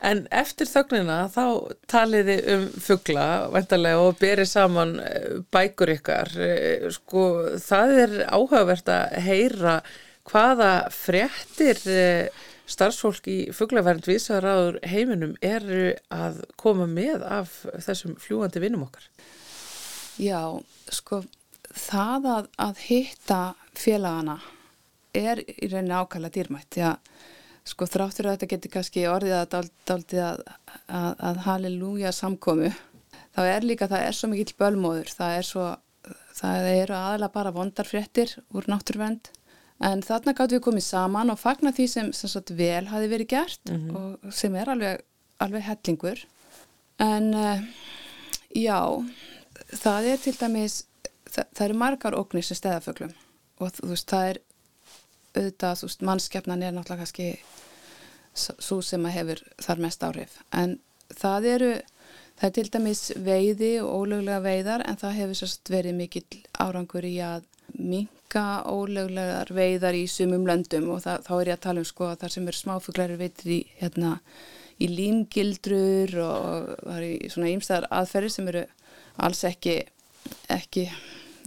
[0.00, 1.44] En eftir þögnina þá
[1.90, 6.30] taliði um fuggla vendarlega og berið saman eh, bækur ykkar.
[6.40, 7.24] Eh, sko
[7.60, 9.74] það er áhugavert að heyra
[10.30, 18.62] hvaða fréttir eh, starfsfólk í fugglavernd vísaðaráður heiminum eru að koma með af þessum fljúandi
[18.62, 19.04] vinnum okkar.
[20.20, 20.56] Já,
[20.92, 21.24] sko
[21.74, 23.42] það að, að hitta
[23.76, 24.38] félagana
[25.16, 27.28] er í rauninni ákvæmlega dýrmætt að
[27.68, 30.40] sko þráttur að þetta getur kannski orðið að daldið að,
[30.88, 32.70] að, að halleluja samkomu
[33.36, 35.12] þá er líka, það er svo mikill bölmóður.
[35.14, 35.66] Það er svo,
[36.38, 39.30] það eru aðalega bara vondarfréttir úr náttúruvend
[39.80, 43.30] en þarna gáttu við komið saman og fagna því sem, sem sagt, vel hafi verið
[43.32, 43.96] gert mm -hmm.
[43.96, 45.00] og sem er alveg,
[45.40, 46.26] alveg hellingur.
[47.00, 47.62] En uh,
[48.52, 49.04] já
[49.80, 50.84] það er til dæmis
[51.30, 53.14] það, það eru margar óknir sem steðaföglum
[53.60, 54.40] og þú veist, það er
[55.36, 57.28] auðvitað, þú veist, mannskeppnan er náttúrulega kannski
[58.34, 60.36] svo sem að hefur þar mest áhrif.
[60.54, 60.78] En
[61.10, 61.72] það eru
[62.40, 67.06] það er til dæmis veiði og ólöglega veiðar en það hefur sérst verið mikill árangur
[67.06, 67.44] í að
[67.76, 70.88] minka ólöglegar veiðar í sumum löndum.
[70.94, 73.54] Og það, þá er ég að tala um sko að það sem eru smáfuglari veitir
[73.58, 74.16] í hérna
[74.80, 78.66] í límgildrur og það er í svona ímstæðar aðferðir sem eru
[79.20, 79.80] alls ekki
[80.52, 80.86] ekki,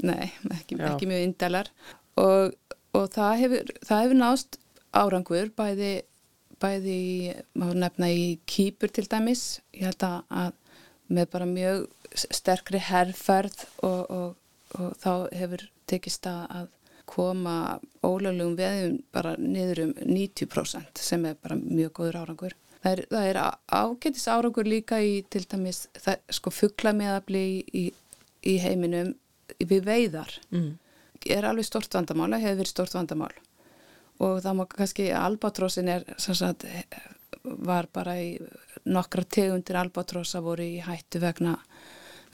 [0.05, 1.71] nei, ekki, ekki mjög indælar.
[2.21, 2.53] Og,
[2.93, 4.59] og það hefur, það hefur nást
[4.93, 5.93] árangur bæði
[6.63, 6.99] bæði
[7.59, 10.53] maður nefna í kýpur til dæmis, ég held að
[11.13, 14.29] með bara mjög sterkri herrferð og, og,
[14.79, 16.69] og þá hefur tekist að
[17.09, 22.55] koma ólöglegum veðum bara niður um 90% sem er bara mjög góður árangur.
[22.83, 23.39] Það er, það er
[23.79, 27.83] ágætis árangur líka í til dæmis það, sko fugglameðabli í,
[28.47, 29.13] í heiminum
[29.59, 30.31] við veiðar.
[30.51, 30.71] Mm.
[31.31, 33.33] Er alveg stort vandamál, það hefur verið stort vandamál.
[34.23, 36.67] Og það má kannski albatrossin er sagt,
[37.43, 38.37] var bara í
[38.85, 41.57] nokkra tegundir albatrossa voru í hættu vegna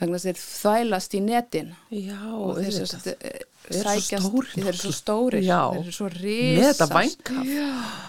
[0.00, 1.72] vegna þeir þvælast í netin.
[1.92, 7.50] Já, og þeir þeir eru svo stóri þeir eru svo risast með þetta vænkaf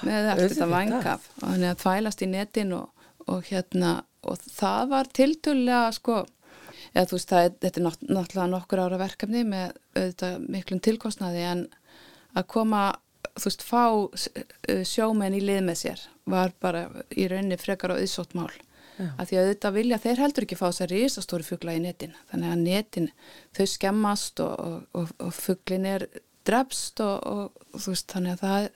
[0.08, 3.91] með þetta vænkaf og þannig að þvælast í netin og, og hérna
[4.22, 6.22] og það var tiltölulega sko
[6.93, 11.45] eða þú veist það er, þetta er náttúrulega nokkur ára verkefni með auðvitað miklum tilkostnaði
[11.51, 11.63] en
[12.38, 12.82] að koma
[13.36, 13.84] þú veist, fá
[14.88, 18.51] sjómenn í lið með sér var bara í rauninni frekar og auðsótt mál.
[19.01, 22.12] Að því að þetta vilja, þeir heldur ekki fá að risastóri fuggla í netin.
[22.30, 23.08] Þannig að netin,
[23.58, 26.06] þau skemmast og, og, og, og fugglin er
[26.45, 28.67] drefst og þú veist, þannig að það,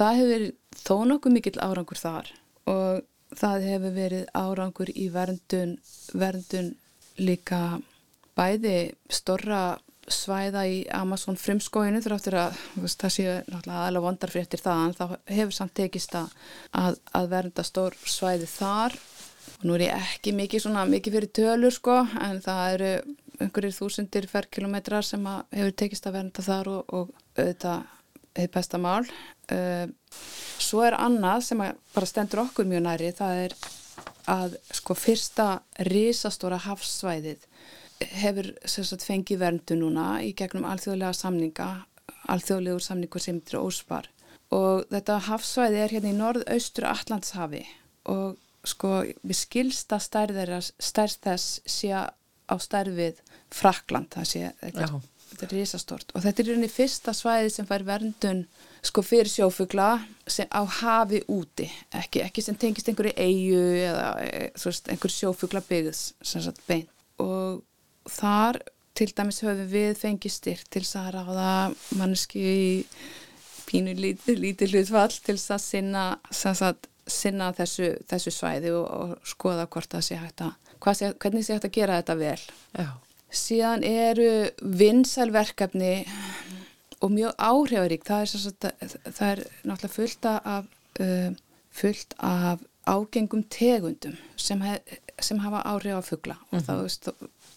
[0.00, 0.46] það hefur
[0.80, 2.32] þó nokkuð mikill árangur þar.
[2.72, 5.76] Og það hefur verið árangur í verndun
[6.14, 6.72] verndun
[7.18, 7.60] líka
[8.36, 8.78] bæði
[9.12, 14.62] storra svæða í Amazon frimskóinu þráttur að veist, það séu náttúrulega aðalega vondar fyrir eftir
[14.62, 18.94] það en þá hefur samt tekist að, að vernda stór svæði þar
[19.56, 22.92] og nú er ég ekki mikið svona mikið fyrir tölur sko en það eru
[23.40, 27.92] einhverjir þúsundir ferkilometrar sem að hefur tekist að vernda þar og, og auðvitað
[28.36, 29.02] hefur besta mál.
[29.52, 29.88] Uh,
[30.60, 33.56] svo er annað sem bara stendur okkur mjög næri, það er
[34.30, 35.48] að sko fyrsta
[35.88, 37.46] risastóra hafsvæðið
[38.20, 41.68] hefur sagt, fengið verndu núna í gegnum alþjóðlega samninga,
[42.32, 44.10] alþjóðlegur samningur sem er óspar.
[44.54, 47.64] Og þetta hafsvæði er hérna í norð-austur Allandshafi
[48.06, 48.36] og
[48.66, 50.38] sko við skilsta stærð
[50.78, 53.22] þess sé á stærfið
[53.54, 57.86] Frakland, það sé þetta, þetta er risastort og þetta er rauninni fyrsta svæði sem fær
[57.86, 58.44] verndun
[58.86, 64.90] sko fyrir sjófugla á hafi úti, ekki, ekki sem tengist einhverju eigu eða e, veist,
[64.92, 66.02] einhver sjófugla byggðs
[67.22, 67.62] og
[68.10, 68.60] þar
[68.96, 71.54] til dæmis höfum við fengið styrk til að ráða
[71.98, 72.68] manneski í
[73.66, 79.66] pínu lítið, lítið hlutfall til að sinna, sagt, sinna þessu, þessu svæði og, og skoða
[79.70, 80.54] hvort það sé hægt að
[80.94, 82.40] sé, hvernig sé hægt að gera þetta vel
[82.78, 82.88] Já.
[83.42, 84.30] síðan eru
[84.82, 85.94] vinsælverkefni
[87.00, 88.06] og mjög áhrifarík.
[88.06, 88.66] Það er, sagt,
[89.04, 90.64] það er náttúrulega fullt af
[91.00, 91.34] uh,
[91.76, 94.80] fullt af ágengum tegundum sem, hef,
[95.20, 96.66] sem hafa áhrif á fuggla og mm -hmm.
[96.66, 97.04] þá veist,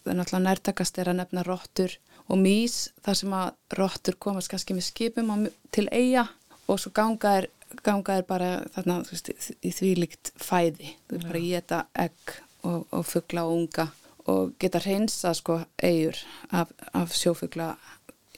[0.03, 1.91] það er náttúrulega nærtakast er að nefna róttur
[2.27, 6.27] og mís þar sem að róttur komast kannski með skipum til eiga
[6.67, 7.47] og svo ganga er,
[7.83, 9.29] ganga er bara þarna veist,
[9.63, 10.95] í því líkt fæði.
[11.07, 13.87] Þú veist bara geta egg og, og fuggla og unga
[14.25, 16.17] og geta reynsa sko eigur
[16.51, 17.77] af, af sjófuggla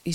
[0.06, 0.14] í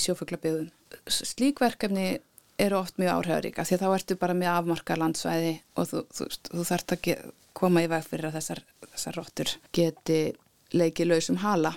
[1.07, 2.21] sjófugglabyðun slíkverkefni
[2.59, 6.65] eru oft mjög áhrifaríka því þá ertu bara með afmarka landsvæði og þú, þú, þú
[6.65, 7.11] þarf að
[7.57, 10.21] koma í veg fyrir að þessar, þessar róttur geti
[10.73, 11.75] leikið lausum hala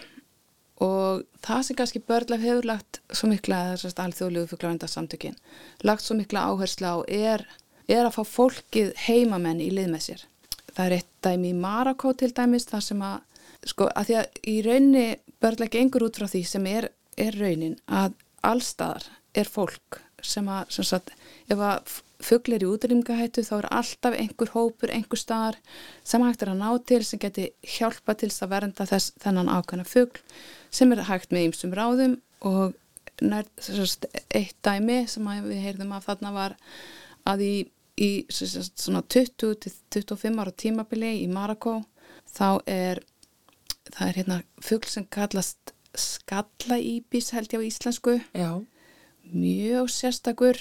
[0.80, 5.36] og það sem kannski börnlef hefur lagt svo mikla, þessast alþjóðlegu fugglavendarsamtökin,
[5.84, 7.44] lagt svo mikla áherslu á er,
[7.92, 10.24] er að fá fólkið heimamenn í lið með sér.
[10.72, 14.42] Það er eitt dæmi í Marakó til dæmis þar sem að, sko, að því að
[14.48, 15.06] í raunni
[15.44, 16.88] börnlef gengur út frá því sem er,
[17.20, 18.16] er raunin að
[18.48, 21.12] allstaðar er fólk sem að, sem sagt,
[21.48, 25.60] ef að fugglir í útrýmingahættu þá er alltaf einhver hópur, einhver staðar
[26.04, 29.88] sem hægt er að ná til sem geti hjálpa til að vernda þess þennan ákvæmna
[29.88, 30.20] fuggl
[30.76, 32.76] sem er hægt með ýmsum ráðum og
[33.24, 36.58] nær, sérst, eitt dæmi sem við heyrðum af þarna var
[37.28, 37.54] að í,
[38.00, 41.80] í sérst, svona 20-25 ára tímabili í Marakó
[42.28, 43.04] þá er
[43.90, 48.60] það er hérna fuggl sem kallast skallaýbis held ég á íslensku Já.
[49.34, 50.60] Mjög sérstakur.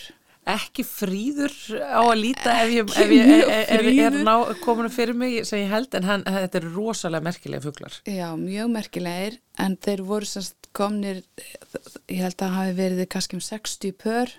[0.48, 5.42] Ekki fríður á að líta ef ég, ef ég ef er ná, kominu fyrir mig
[5.44, 10.00] sem ég held en hann, þetta er rosalega merkilega fugglar Já, mjög merkilegir en þeir
[10.08, 11.20] voru semst komnir
[12.08, 14.32] ég held að hafi verið kannski um 60 pör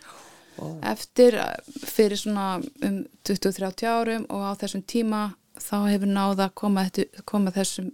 [0.57, 0.79] oh.
[0.81, 1.37] eftir
[1.85, 5.23] fyrir svona um 20-30 árum og á þessum tíma
[5.61, 6.87] þá hefur náða að koma,
[7.29, 7.93] koma þessum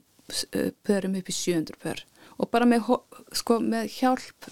[0.85, 2.03] pörum upp í 700 pör.
[2.41, 2.89] Og bara með,
[3.37, 4.49] sko, með hjálp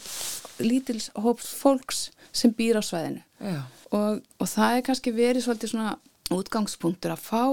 [0.66, 3.22] lítils hóps fólks sem býr á svæðinu.
[3.94, 5.94] Og, og það er kannski verið svolítið svona
[6.34, 7.44] útgangspunktur að fá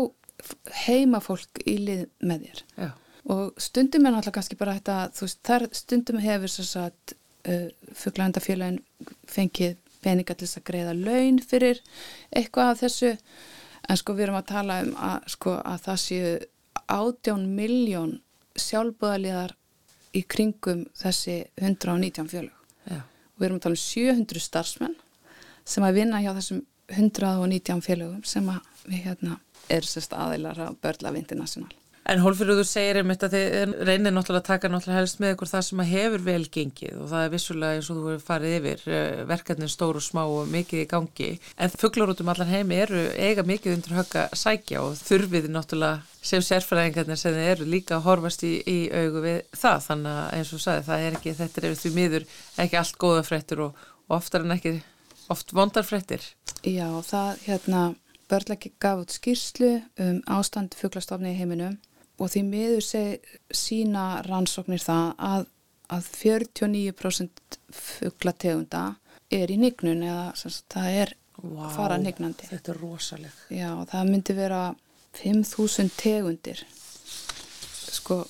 [0.86, 2.62] heima fólk í lið með þér.
[2.80, 2.90] Já.
[3.30, 7.14] og stundum er náttúrulega kannski bara þetta, þú veist, þar stundum hefur svo að
[7.50, 7.66] uh,
[8.00, 8.80] fugglændafélagin
[9.28, 11.82] fengið peninga til þess að greiða laun fyrir
[12.32, 13.12] eitthvað af þessu.
[13.90, 16.32] En sko við erum að tala um að, sko, að það séu
[16.90, 18.14] átjón miljón
[18.60, 19.54] sjálfbúðaliðar
[20.16, 22.50] í kringum þessi 119
[22.86, 23.06] fjölug
[23.40, 24.96] við erum að tala um 700 starfsmenn
[25.64, 29.38] sem að vinna hjá þessum 119 félögum sem að við hérna
[29.70, 31.70] er sérst aðeilar að börla við international.
[32.08, 35.64] En Hólfyrður segir einmitt að þið reynir náttúrulega að taka náttúrulega helst með ykkur það
[35.66, 38.84] sem að hefur vel gengið og það er vissulega eins og þú hefur farið yfir
[38.96, 41.28] eh, verkefnin stór og smá og mikið í gangi.
[41.60, 47.20] En fugglarútum allar heimi eru eiga mikið undir högga sækja og þurfið náttúrulega sem sérfæraðingarnir
[47.20, 49.84] sem eru líka að horfast í, í augu við það.
[49.90, 52.26] Þannig að eins og sagði það er ekki, þetta er því miður
[52.64, 54.78] ekki allt góða fréttur og, og oftar en ekki
[55.30, 56.24] oft vondar fréttir.
[56.66, 57.84] Já það hérna
[58.30, 59.70] börnleiki gaf út skýrslu
[60.00, 61.78] um ástand fugglastofni í heiminum
[62.20, 65.46] og því miður seg, sína rannsóknir það að,
[65.96, 68.82] að 49% fugglategunda
[69.32, 72.50] er í nignun eða sagt, það er wow, fara nignandi.
[72.50, 73.40] Þetta er rosaleg.
[73.54, 74.60] Já, það myndi vera
[75.16, 76.62] 5.000 tegundir
[77.90, 78.20] sko,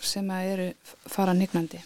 [0.00, 0.70] sem eru
[1.10, 1.82] fara nignandi.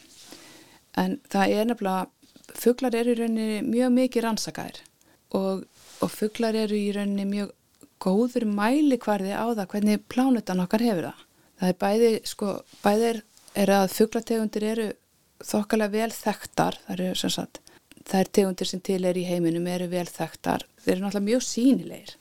[1.01, 2.07] En það er nefnilega,
[2.53, 4.83] fugglar eru í rauninni mjög mikið rannsakaðir
[5.39, 5.67] og,
[6.05, 7.53] og fugglar eru í rauninni mjög
[8.03, 11.29] góður mælikvarði á það hvernig plánutan okkar hefur það
[11.63, 13.21] það er bæði, sko, bæði er,
[13.71, 14.89] að fugglategundir eru
[15.47, 17.61] þokkalega vel þekktar, það eru sem sagt,
[18.19, 22.17] er tegundir sem til er í heiminum eru vel þekktar, þeir eru náttúrulega mjög sínilegir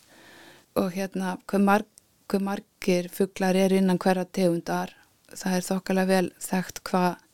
[0.78, 4.94] og hérna hvað, marg, margir fugglar er innan hverja tegundar,
[5.34, 7.28] það er þokkalega vel þekkt hvað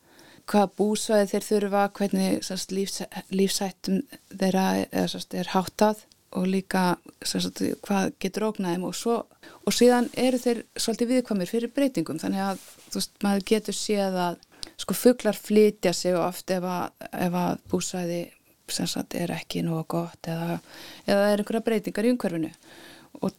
[0.48, 2.38] hvað búsvæði þeir þurfa, hvernig
[3.36, 3.98] lífsættum
[4.32, 6.06] þeirra er, er háttað
[6.36, 6.82] og líka
[7.24, 9.16] sérst, hvað getur ógnaðum og, svo,
[9.64, 12.20] og síðan eru þeir svolítið viðkvamir fyrir breytingum.
[12.20, 12.64] Þannig að
[12.94, 14.42] veist, maður getur séð að
[14.78, 18.20] sko fugglar flytja sig oft ef að, ef að búsvæði
[18.68, 20.58] sagt, er ekki nú gott eða,
[21.08, 22.50] eða er einhverja breytingar í umhverfinu
[23.22, 23.32] og,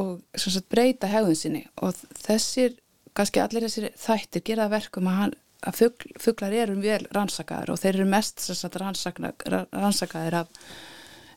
[0.00, 1.66] og sagt, breyta hegðun sinni.
[1.84, 2.78] Og þessir,
[3.16, 8.00] kannski allir þessir þættir gera verkum að, að fugl, fuglar eru vel rannsakaður og þeir
[8.00, 10.64] eru mest sagt, rannsakaður af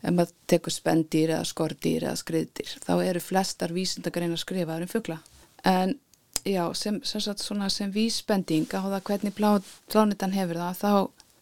[0.03, 5.19] ef maður tekur spendýr eða skordýr eða skriðdýr þá eru flestar vísindagreina skrifaður um fugla.
[5.63, 5.95] En
[6.43, 7.23] já, sem, sem,
[7.69, 9.49] sem vísbending á það hvernig plá,
[9.91, 10.93] plánitan hefur það þá,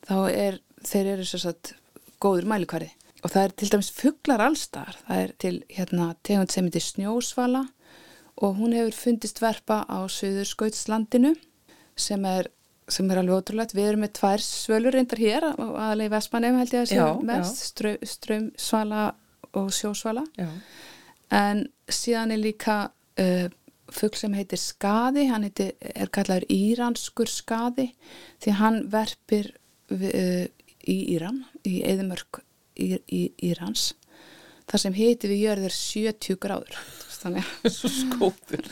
[0.08, 1.74] þá er, þeir eru sagt,
[2.22, 2.92] góður mælikværi
[3.22, 7.66] og það er til dæmis fugglar allstar það er til hérna, tegund sem heitir snjósvala
[8.42, 11.36] og hún hefur fundist verpa á söður skautslandinu
[12.00, 12.50] sem er,
[12.92, 13.76] sem er alveg ótrúlegt.
[13.78, 17.64] Við erum með tvær svölur reyndar hér aðlega í Vestmannum held ég að séu mest
[17.72, 19.08] strö, strömsvala
[19.60, 20.26] og sjósvala.
[20.40, 20.50] Já.
[21.32, 23.48] en síðan er líka uh,
[23.92, 27.90] fuggl sem heitir Skadi, hann heitir, er kallaður íranskur Skadi
[28.44, 29.54] því hann verpir
[29.92, 30.46] uh,
[30.82, 32.42] í Íran, í eðimörk
[32.76, 33.92] í, í Írans.
[34.72, 36.80] Þar sem heiti við jörður 70 gráður.
[37.22, 38.72] Þannig að svo skópur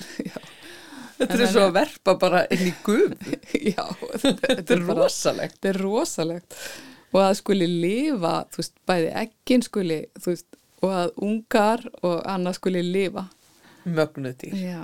[1.20, 3.16] þetta er svo að verpa bara inn í gum
[3.74, 3.84] já,
[4.24, 5.58] þetta, er rosalegt.
[5.60, 6.62] þetta er rosalegt.
[7.10, 12.20] Og að skuli lifa, þú veist, bæði ekkin skuli, þú veist, og að ungar og
[12.30, 13.26] annað skuli lifa.
[13.90, 14.84] Mögnutýr já.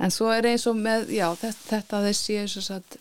[0.00, 2.36] En svo er eins og með, já, þetta, þetta þessi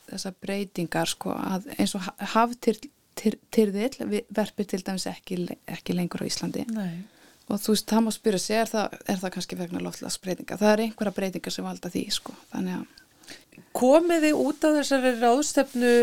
[0.10, 1.36] þessar breytingar sko,
[1.78, 3.92] eins og hafðtyrðil
[4.36, 6.66] verpir til dæmis ekki, ekki lengur á Íslandi.
[6.76, 7.06] Nei.
[7.50, 10.58] Og þú veist, það má spyrja sig, er það, er það kannski vegna loftlagsbreytinga?
[10.60, 12.36] Það er einhverja breytingar sem valda því, sko.
[12.54, 13.64] Þannig að...
[13.76, 15.94] Komið þið út af þessari ráðstefnu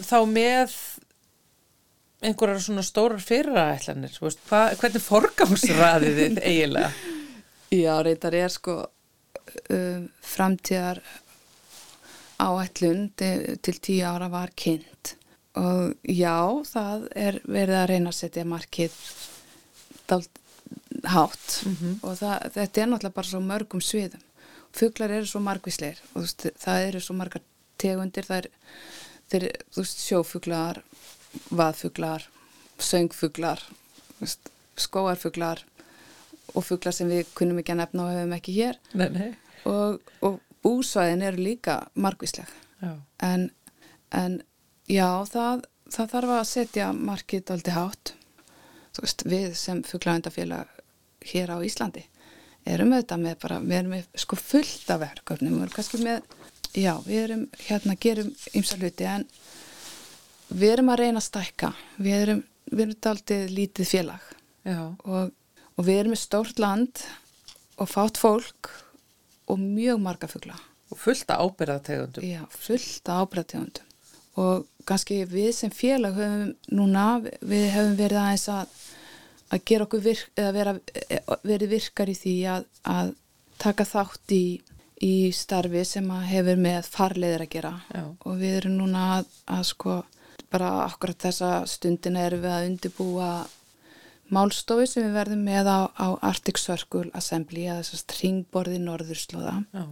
[0.00, 0.76] þá með
[2.24, 4.16] einhverjar svona stórar fyrirætlanir?
[4.20, 6.90] Hvernig forgámsraðið þið eiginlega?
[7.70, 11.02] Já, reyndar er sko um, framtíðar
[12.40, 15.14] áætlun til, til tíu ára var kynnt
[15.60, 18.96] og já, það er verið að reyna að setja markið
[20.10, 20.40] dalt
[21.04, 21.94] hátt mm -hmm.
[22.02, 24.22] og það, þetta er náttúrulega bara svo mörgum sviðum.
[24.72, 27.42] Fuglar eru svo margvísleir og veist, það eru svo margar
[27.78, 28.50] tegundir, það er,
[29.32, 30.82] er veist, sjófuglar,
[31.50, 32.28] vaðfuglar,
[32.78, 33.62] söngfuglar,
[34.20, 35.64] veist, skóarfuglar
[36.54, 39.28] og fuglar sem við kunum ekki að nefna og hefum ekki hér nei, nei.
[39.68, 42.50] Og, og búsvæðin eru líka margvísleg
[43.22, 43.50] en,
[44.16, 44.40] en
[44.90, 48.14] já það, það þarf að setja markið aldrei hátt
[49.00, 50.68] veist, við sem fuglavendafélag
[51.32, 52.04] hér á Íslandi
[52.68, 56.22] erum auðvitað með bara, við erum með sko fullt af verkefnum, við erum kannski með
[56.76, 59.26] já, við erum hérna gerum ymsa hluti en
[60.50, 64.32] við erum að reyna að stækka við erum, við erum aldrei lítið félag
[65.04, 65.30] og
[65.80, 67.04] og við erum með stórt land
[67.80, 68.68] og fátt fólk
[69.50, 70.58] og mjög marga fuggla.
[70.92, 72.26] Og fullta ábyrðategundum.
[72.26, 73.86] Já, fullta ábyrðategundum.
[74.40, 77.06] Og kannski við sem félag höfum núna,
[77.40, 78.74] við höfum verið aðeins að,
[79.50, 80.74] að gera okkur virk, eða vera,
[81.46, 83.14] verið virkar í því að, að
[83.60, 84.44] taka þátt í,
[85.04, 87.74] í starfi sem hefur með farleðir að gera.
[87.92, 88.04] Já.
[88.24, 89.96] Og við erum núna að, að sko,
[90.50, 93.32] bara akkurat þessa stundin erum við að undibúa
[94.34, 99.84] málstofi sem við verðum með á, á Arctic Circle Assembly eða þessast ringborði norðurslóða Já.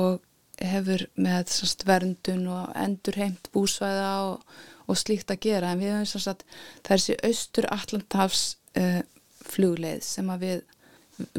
[0.00, 0.20] og
[0.60, 4.44] hefur með þessast verndun og endurheimt búsvæða og,
[4.86, 6.44] og slíkt að gera en við hefum þessast
[6.86, 8.44] þessi austur Allandhafs
[8.78, 9.00] uh,
[9.48, 10.62] flugleið sem að við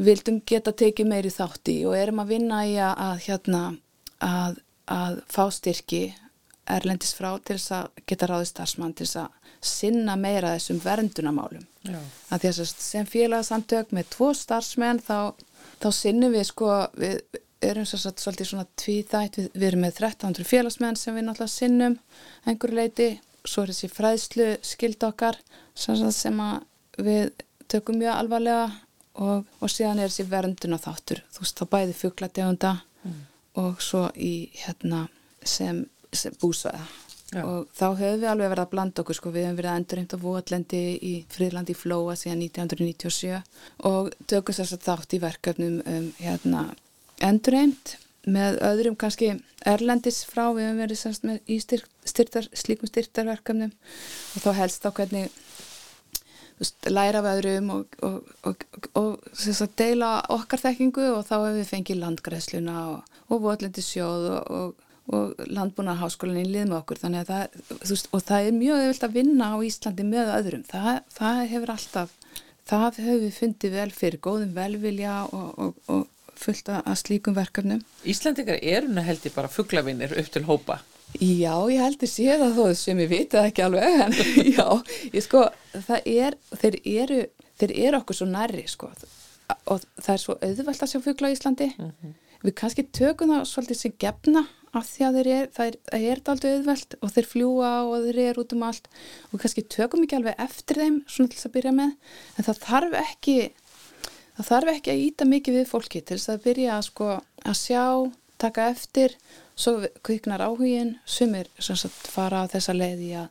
[0.00, 3.62] vildum geta tekið meiri þátt í og erum að vinna í að, að hérna
[4.24, 4.60] að,
[4.90, 6.04] að fá styrki
[6.70, 11.64] erlendis frá til þess að geta ráðið starfsmann til þess að sinna meira þessum verndunamálum.
[12.32, 15.34] Að að sem félagsamtök með tvo starfsmenn þá,
[15.80, 17.20] þá sinnum við sko, við
[17.70, 21.98] erum svo svolítið svona tvíþætt, við, við erum með 1300 félagsmenn sem við náttúrulega sinnum
[22.44, 23.08] einhverju leiti,
[23.44, 25.40] svo er þessi fræðslu skild okkar
[25.74, 26.40] sem
[27.04, 27.32] við
[27.68, 28.66] tökum mjög alvarlega
[29.22, 33.22] og, og síðan er þessi vernduna þáttur, þú veist þá bæði fugglategunda mm.
[33.62, 34.34] og svo í
[34.64, 35.06] hérna
[35.44, 36.84] sem, sem búsvæða.
[37.34, 37.42] Já.
[37.42, 40.12] og þá höfum við alveg verið að blanda okkur sko, við höfum verið að endurreimt
[40.14, 43.40] á Votlendi í Fríðlandi í Flóa síðan 1997
[43.90, 46.62] og tökum þess að þátt í verkefnum um, hérna,
[47.24, 49.34] endurreimt með öðrum kannski
[49.68, 53.72] erlendis frá, við höfum verið semst með í styr, styrtar, slíkum styrtarverkefnum.
[54.36, 55.32] Og þá helst á hvernig
[56.60, 58.64] veist, læra við öðrum og, og, og,
[59.00, 64.80] og deila okkar þekkingu og þá hefur við fengið landgræðsluna og Votlendi sjóð og
[66.40, 67.02] í lið með okkur.
[67.02, 70.66] Þannig að það, veist, það er mjög öðvöld að vinna á Íslandi með öðrum.
[70.70, 72.18] Það, það hefur alltaf
[72.64, 75.16] það hefur við fundið vel fyrir góðum velvilja
[75.92, 76.06] og
[76.40, 77.84] fullt að slíkum verkefnum.
[78.04, 80.80] Íslandingar eru held ég bara fugglavinnir upp til hópa.
[81.14, 84.16] Já, ég heldur séð að þó sem ég viti það ekki alveg en
[84.56, 84.66] já,
[85.14, 85.44] ég sko,
[85.86, 87.20] það er þeir eru,
[87.60, 88.90] þeir eru okkur svo nærri sko.
[89.70, 91.70] Og það er svo auðvelt að sjá fuggla í Íslandi.
[91.78, 92.14] Mm -hmm.
[92.42, 96.06] við kannski tökum það svolítið sem gefna af því að þeir er, það er, það
[96.10, 98.88] er aldrei auðvelt og þeir fljúa og þeir eru út um allt.
[99.30, 101.92] Og kannski tökum ekki alveg eftir þeim svona til þess að byrja með
[102.36, 103.36] en það þarf ekki
[104.36, 107.10] það þarf ekki að íta mikið við fólki til þess að byrja að sko
[107.44, 107.84] að sjá,
[108.40, 109.14] taka eftir
[109.54, 113.28] svo kviknar áhugin sumir sagt, fara á þessa leið í að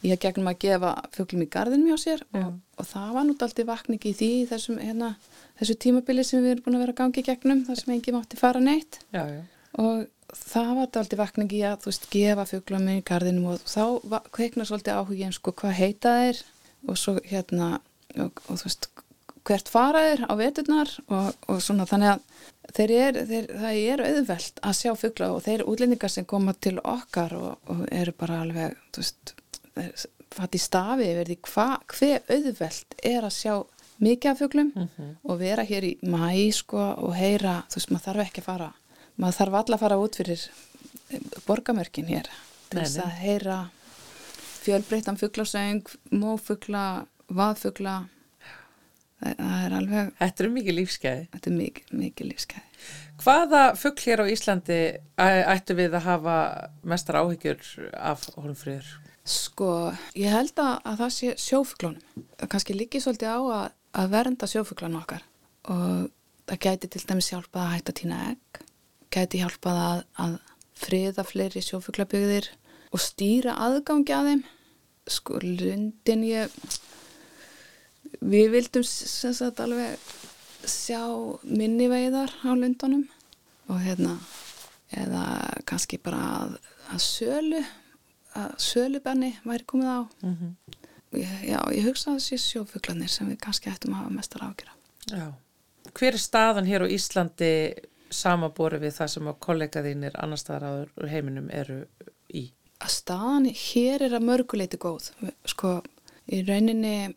[0.00, 3.42] ég hef gegnum að gefa fjöglum í gardinum hjá sér og, og það var nút
[3.44, 5.10] alltaf vakningi í því þessum, hérna,
[5.60, 8.62] þessu tímabili sem við erum búin að vera gangið gegnum þar sem engi mátti fara
[8.64, 9.02] neitt.
[9.12, 9.42] Já, já.
[9.76, 13.84] og það var alltaf vakningi að þú veist gefa fjöglum í gardinum og þá
[14.32, 16.42] kviknar svolítið áhugin sko hvað heita þeir?
[16.88, 17.74] Og svo hérna
[18.16, 18.88] og, og þú veist
[19.48, 24.02] hvert fara þeir á veturnar og, og svona þannig að þeir er, þeir, það er
[24.06, 28.40] auðvelt að sjá fuggla og þeir útlendingar sem koma til okkar og, og eru bara
[28.44, 29.34] alveg, veist,
[30.30, 32.02] fatt í stafi yfir því hvað
[32.36, 33.54] auðvelt er að sjá
[34.00, 35.10] mikið af fugglum mm -hmm.
[35.24, 38.72] og vera hér í mæ sko og heyra, þú veist, maður þarf ekki að fara,
[39.16, 40.40] maður þarf alla að fara út fyrir
[41.10, 42.30] eh, borgamörkin hér
[42.70, 43.58] til þess að heyra
[44.60, 48.08] fjölbreytan fugglasöng, mófuggla, vaðfuggla
[49.20, 52.88] það er alveg Þetta er mikið lífskeiði Þetta er mikið, mikið lífskeiði
[53.20, 54.80] Hvaða fuggl hér á Íslandi
[55.20, 56.36] ættu við að hafa
[56.88, 58.88] mestar áhyggjur af holmfrýður?
[59.28, 63.66] Sko, ég held að, að það sé sjófugglónum kannski líki svolítið á að,
[64.00, 65.26] að vernda sjófugglónu okkar.
[65.70, 66.08] Og
[66.48, 68.62] það gæti til dæmis hjálpað að hætta tína egg.
[69.12, 70.38] Gæti hjálpað að, að
[70.80, 72.48] friða fleiri sjófugglabygðir
[72.90, 74.42] og stýra aðgangi að þeim.
[75.10, 76.56] Sko, lundin ég
[78.20, 79.98] við vildum sagt, alveg
[80.68, 81.02] sjá
[81.44, 83.06] minni veiðar á lundunum
[83.70, 84.16] og hérna
[84.90, 85.24] eða
[85.68, 86.56] kannski bara að,
[86.90, 87.62] að sölu
[88.38, 90.52] að sölubenni væri komið á mm -hmm.
[91.48, 94.72] já, ég hugsa sé sjófuglanir sem við kannski ættum að hafa mestar ágjöra
[95.10, 95.32] Já,
[95.94, 97.74] hver er staðan hér á Íslandi
[98.10, 101.86] samabori við það sem að kollegaðínir annar staðar á heiminum eru
[102.28, 102.52] í?
[102.80, 105.10] Að staðan hér er að mörguleiti góð
[105.44, 105.82] sko,
[106.26, 107.14] í rauninni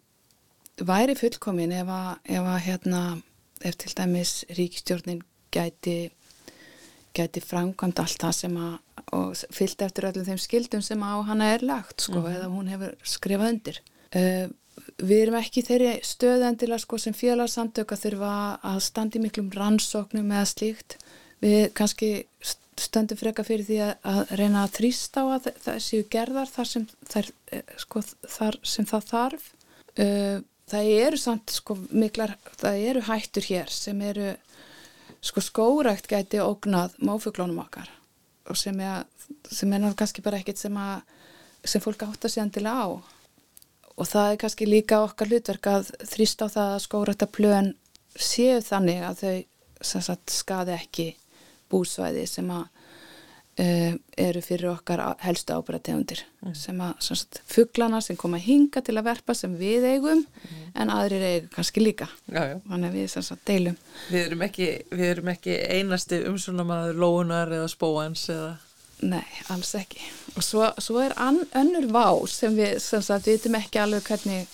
[0.82, 3.04] væri fullkomin ef að, ef að hérna,
[3.64, 5.22] ef til dæmis ríkistjórnin
[5.54, 6.12] gæti
[7.14, 8.78] gæti framkvæmt allt það sem að
[9.14, 12.36] og fyllt eftir öllum þeim skildum sem á hana er lagt sko mm -hmm.
[12.36, 13.82] eða hún hefur skrifað undir.
[14.16, 14.48] Uh,
[14.98, 20.46] við erum ekki þeirri stöðendilega sko sem félagsamtök að þurfa að standi miklum rannsóknum eða
[20.46, 20.98] slíkt.
[21.42, 22.26] Við kannski
[22.78, 26.68] stöndum freka fyrir því að, að reyna að þrýsta á að það séu gerðar þar
[26.68, 28.02] sem, þar, eh, sko,
[28.38, 29.44] þar sem það þarf.
[30.00, 30.40] Uh,
[30.72, 34.34] það eru samt sko miklar, það eru hættur hér sem eru
[35.24, 37.90] sko skórækt gæti ógnað máfuglónum okkar
[38.50, 39.06] og sem er,
[39.48, 41.04] sem er náttúrulega kannski bara ekkit sem að
[41.64, 42.88] sem fólk átt að segja endilega á.
[43.94, 47.70] Og það er kannski líka okkar hlutverk að þrýst á það að skórækta plön
[48.20, 51.08] séu þannig að þau sagt, skadi ekki
[51.72, 52.68] búsvæði sem að
[53.54, 56.56] Uh, eru fyrir okkar helstu ábyrgategundir mm.
[56.58, 60.64] sem að sagt, fugglana sem koma hinga til að verpa sem við eigum mm.
[60.82, 62.08] en aðrir eigum kannski líka.
[62.32, 63.78] Þannig að við sagt, deilum.
[64.10, 68.56] Við erum ekki, við erum ekki einasti umsvonamaður lóunar eða spóans eða?
[69.04, 70.02] Nei, alls ekki.
[70.38, 74.50] Og svo, svo er an, önnur vá sem við sagt, vitum ekki alveg hvernig,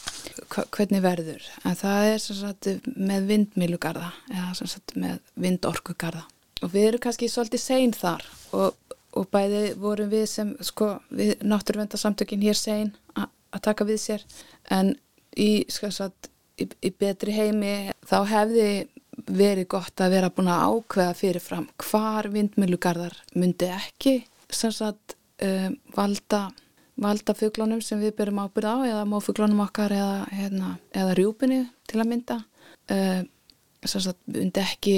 [0.76, 1.48] hvernig verður.
[1.64, 6.26] En það er sagt, með vindmilugarða eða með vindorkugarða.
[6.66, 8.26] Og við erum kannski svolítið sein þar
[8.58, 14.26] og og bæði vorum við sem sko við náttúruvendarsamtökin hér segin að taka við sér.
[14.70, 14.94] En
[15.38, 16.30] í, sagt,
[16.62, 18.70] í, í betri heimi þá hefði
[19.26, 26.48] verið gott að vera búin að ákveða fyrirfram hvar vindmilugarðar myndi ekki sagt, um, valda
[27.00, 32.02] valda fugglónum sem við byrjum ábyrð á eða mófugglónum okkar eða, hérna, eða rjúpinni til
[32.02, 32.40] að mynda.
[32.92, 33.28] Um,
[33.86, 34.96] sagt, myndi ekki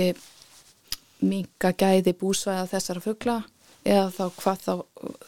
[1.21, 3.35] minga gæði búsvæða þessara fuggla
[3.87, 4.73] eða þá hvað þá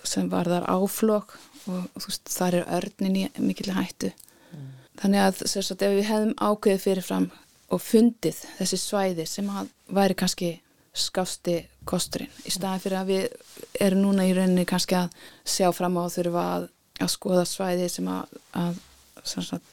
[0.07, 1.37] sem var þar áflokk
[1.71, 4.67] og þú veist þar er örnin í mikilvæg hættu mm.
[5.01, 7.29] þannig að sagt, ef við hefðum ákveðið fyrirfram
[7.73, 9.49] og fundið þessi svæði sem
[9.93, 10.51] væri kannski
[10.93, 11.57] skásti
[11.89, 16.05] kosturinn í staði fyrir að við erum núna í rauninni kannski að sjá fram á
[16.13, 16.67] þurfa að,
[17.01, 18.81] að skoða svæði sem að, að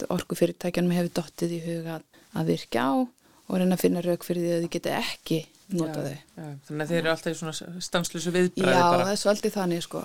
[0.09, 2.07] orgu fyrirtækjanum hefur dottið í huga að,
[2.41, 2.93] að virka á
[3.51, 5.41] og reyna að finna rauk fyrir því að þið geta ekki
[5.77, 6.15] nota þau.
[6.15, 9.05] Já, þannig að þeir eru alltaf í svona stanslösu viðbræði Já, bara.
[9.09, 10.05] það er svolítið þannig sko.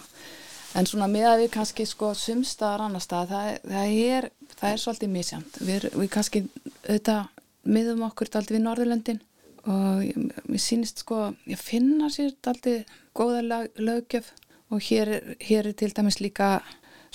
[0.76, 4.82] En svona með að við kannski sko sumstaðar annar stað, það, það, er, það er
[4.84, 5.59] svolítið misjamt.
[5.63, 6.41] Við, við kannski
[6.84, 7.30] auðvitað
[7.76, 9.22] miðum okkur aldrei við Norðurlöndin
[9.66, 12.84] og mér sýnist sko, ég finna sér aldrei
[13.18, 14.30] góða lag, löggjöf
[14.74, 16.59] og hér, hér er til dæmis líka,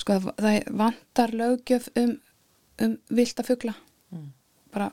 [0.01, 2.17] sko það, vantar löggjöf um,
[2.81, 3.75] um vilda fugla.
[4.71, 4.91] Bara,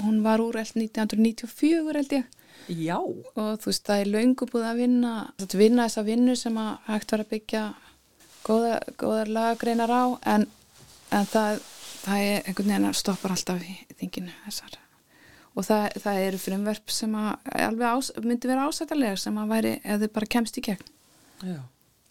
[0.00, 2.37] hún var úr 1994 held ég
[2.68, 2.98] Já.
[3.00, 6.72] og þú veist það er löngu búið að vinna þetta vinna þessa vinnu sem að
[6.88, 7.62] hægt var að byggja
[8.44, 10.04] góða, góðar lagagreinar á
[10.34, 10.44] en,
[11.14, 11.62] en það,
[12.02, 14.78] það er einhvern veginn að stoppar alltaf í þinginu þessar
[15.58, 19.74] og það, það eru frumverp sem að alveg ás, myndi vera ásættalega sem að væri
[19.86, 20.94] þið bara kemst í gegn
[21.48, 21.60] Já.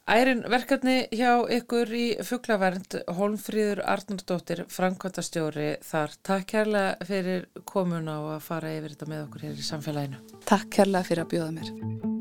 [0.07, 6.15] Ærin verkefni hjá ykkur í fugglavernd Holmfríður Arnardóttir, Frankvandastjóri þar.
[6.23, 10.23] Takk kærlega fyrir komuna og að fara yfir þetta með okkur hér í samfélaginu.
[10.47, 12.16] Takk kærlega fyrir að bjóða mér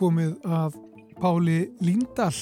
[0.00, 0.76] komið að
[1.20, 2.32] Páli Líndal,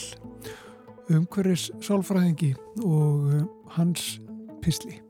[1.10, 2.52] umhverfis sálfræðingi
[2.86, 3.44] og eh,
[3.74, 4.18] hans
[4.62, 5.00] pisli.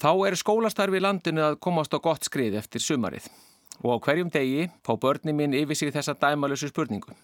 [0.00, 3.28] Þá er skólastarfi í landinu að komast á gott skrið eftir sumarið
[3.80, 7.14] og á hverjum degi fá börni mín yfir sig þessa dæmalösu spurningu.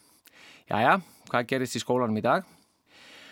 [0.70, 0.98] Jæja,
[1.28, 2.46] hvað gerist í skólanum í dag?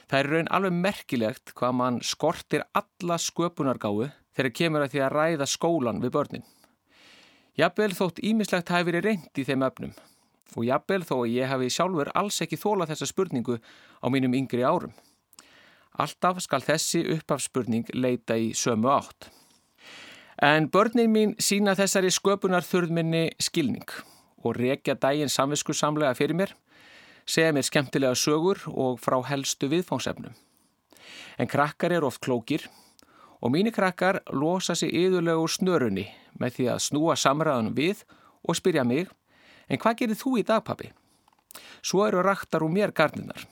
[0.08, 5.16] Það er raun alveg merkilegt hvað mann skortir alla sköpunargáu þegar kemur að því að
[5.16, 6.44] ræða skólan við börnin.
[7.54, 9.94] Jafnvel þótt ímislegt hafi verið reynd í þeim öfnum
[10.54, 14.62] og jafnvel þó að ég hafi sjálfur alls ekki þóla þessa spurningu á mínum yngri
[14.66, 14.92] árum.
[15.98, 19.30] Alltaf skal þessi upphafspurning leita í sömu átt.
[20.42, 23.86] En börnin mín sína þessari sköpunar þurðminni skilning
[24.42, 26.54] og rekja dægin samvisku samlega fyrir mér,
[27.26, 30.34] segja mér skemmtilega sögur og frá helstu viðfángsefnum.
[31.38, 32.66] En krakkar er oft klókir
[33.44, 36.06] og mínir krakkar losa sig yðurlega úr snörunni
[36.40, 38.00] með því að snúa samræðanum við
[38.40, 39.10] og spyrja mig,
[39.68, 40.88] en hvað gerir þú í dag pappi?
[41.84, 43.44] Svo eru raktar úr mér garninar.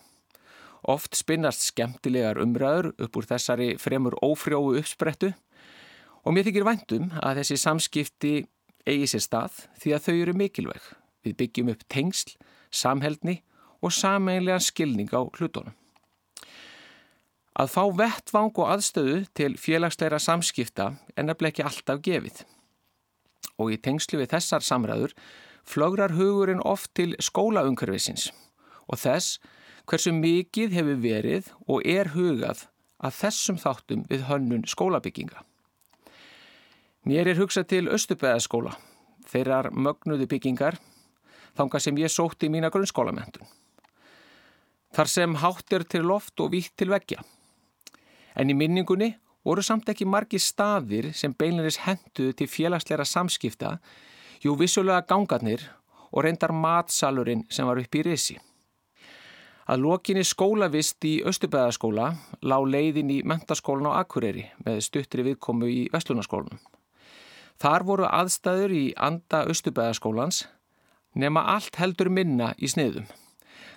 [0.88, 5.30] Oft spinnast skemmtilegar umræður upp úr þessari fremur ófrjóu uppsprettu
[6.24, 8.32] og mér þykir væntum að þessi samskipti
[8.88, 10.88] eigi sér stað því að þau eru mikilvæg.
[11.22, 12.34] Við byggjum upp tengsl,
[12.72, 13.43] samheldni
[13.84, 15.76] og sameinlegan skilning á hlutunum.
[17.53, 22.44] Að fá vettvang og aðstöðu til félagsleira samskipta er nefnilega ekki alltaf gefið.
[23.61, 25.12] Og í tengslu við þessar samræður
[25.68, 28.30] flögrar hugurinn oft til skólaumhverfisins
[28.88, 29.36] og þess
[29.86, 32.66] hversu mikið hefur verið og er hugað
[33.03, 35.42] að þessum þáttum við hönnun skólabygginga.
[37.05, 38.76] Mér er hugsað til Östubæðaskóla,
[39.26, 40.78] þeirrar mögnuðu byggingar,
[41.59, 43.44] þanga sem ég sótti í mína grunnskólamentun.
[44.94, 47.24] Þar sem hátt er til loft og vítt til veggja.
[48.37, 49.12] En í minningunni
[49.45, 53.76] voru samt ekki margi staðir sem beinleris henduðu til félagsleira samskipta,
[54.43, 55.64] jú vissulega gangarnir
[56.12, 58.39] og reyndar matsalurinn sem var upp í risi.
[59.70, 62.09] Að lokinni skólavist í Östubæðaskóla
[62.43, 66.59] lá leiðin í mentaskólan á Akureyri með stuttri viðkomu í Vestlunarskólanum.
[67.62, 70.43] Þar voru aðstæður í anda Östubæðaskólans
[71.14, 73.07] nema allt heldur minna í sniðum.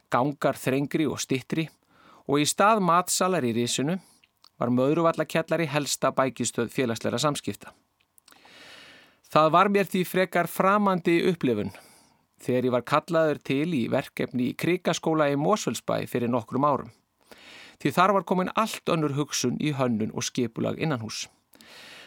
[0.09, 1.67] Gangar þrengri og stittri
[2.25, 3.99] og í stað matsalar í risinu
[4.59, 7.73] var möðruvallakjallari helsta bækistöð félagsleira samskipta.
[9.31, 11.73] Það var mér því frekar framandi upplifun
[12.45, 16.91] þegar ég var kallaður til í verkefni í krikaskóla í Mósfellsbæ fyrir nokkrum árum.
[17.81, 21.25] Því þar var komin allt önnur hugsun í hönnun og skipulag innanhús.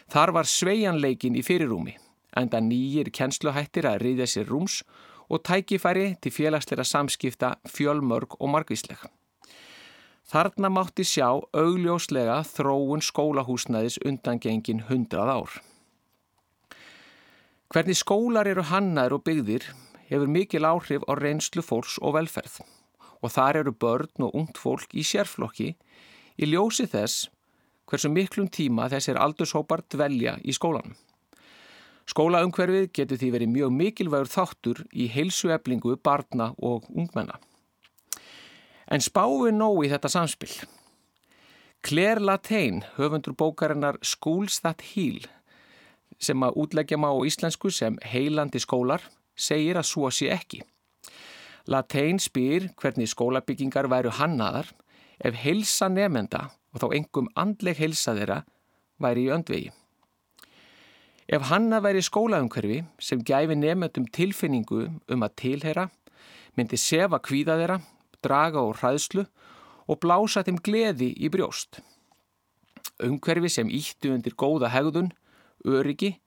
[0.08, 1.98] Þar var sveianleikin í fyrirrúmi,
[2.36, 4.80] enda nýjir kennsluhættir að riðja sér rúms
[5.28, 9.02] og tækifæri til félagsleira samskipta fjölmörg og margvísleg.
[10.28, 11.24] Þarna mátti sjá
[11.56, 15.54] augljóslega þróun skólahúsnaðis undangengin hundrað ár.
[17.72, 19.64] Hvernig skólar eru hannaður og byggðir
[20.10, 22.60] hefur mikil áhrif á reynslu fólks og velferð
[23.24, 25.70] og þar eru börn og ungt fólk í sérflokki
[26.36, 27.30] í ljósi þess
[27.88, 30.92] hversu miklum tíma þessir aldurshópar dvelja í skólanum.
[32.08, 37.40] Skólaumhverfið getur því verið mjög mikilvægur þáttur í heilsueflingu barna og ungmenna.
[38.88, 40.52] En spáum nóg í þetta samspil.
[41.84, 45.20] Claire Latein, höfundur bókarinnar Schools That Heal,
[46.18, 49.04] sem að útleggja má á íslensku sem heilandi skólar,
[49.36, 50.62] segir að svo sé ekki.
[51.68, 54.72] Latein spyr hvernig skólabyggingar væru hannaðar
[55.20, 58.40] ef heilsa nefenda og þá engum andleg heilsa þeirra
[58.98, 59.70] væri í öndvegi.
[61.28, 65.90] Ef hanna væri skólaumhverfi sem gæfi nefnendum tilfinningu um að tilhera,
[66.56, 67.78] myndi sefa kvíða þeirra,
[68.24, 69.24] draga og hræðslu
[69.88, 71.80] og blása þeim gleði í brjóst.
[73.04, 75.12] Umhverfi sem íttu undir góða hegðun,
[75.64, 76.18] öryggi,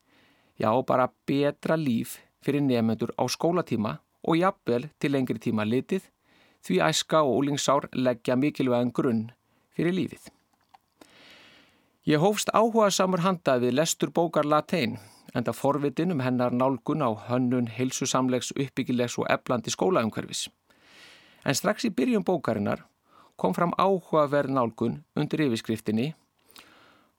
[0.58, 6.08] já bara betra líf fyrir nefnendur á skólatíma og jafnvel til lengri tíma litið
[6.62, 9.24] því æska og úlingsár leggja mikilvægan grunn
[9.76, 10.30] fyrir lífið.
[12.06, 14.98] Ég hófst áhuga samur handað við lestur bókar Latein
[15.34, 20.48] en það forvitin um hennar nálgun á hönnun, heilsusamlegs, uppbyggilegs og eflandi skólaumhverfis.
[21.44, 22.84] En strax í byrjun bókarinnar
[23.36, 26.12] kom fram áhugaverð nálgun undir yfirskriftinni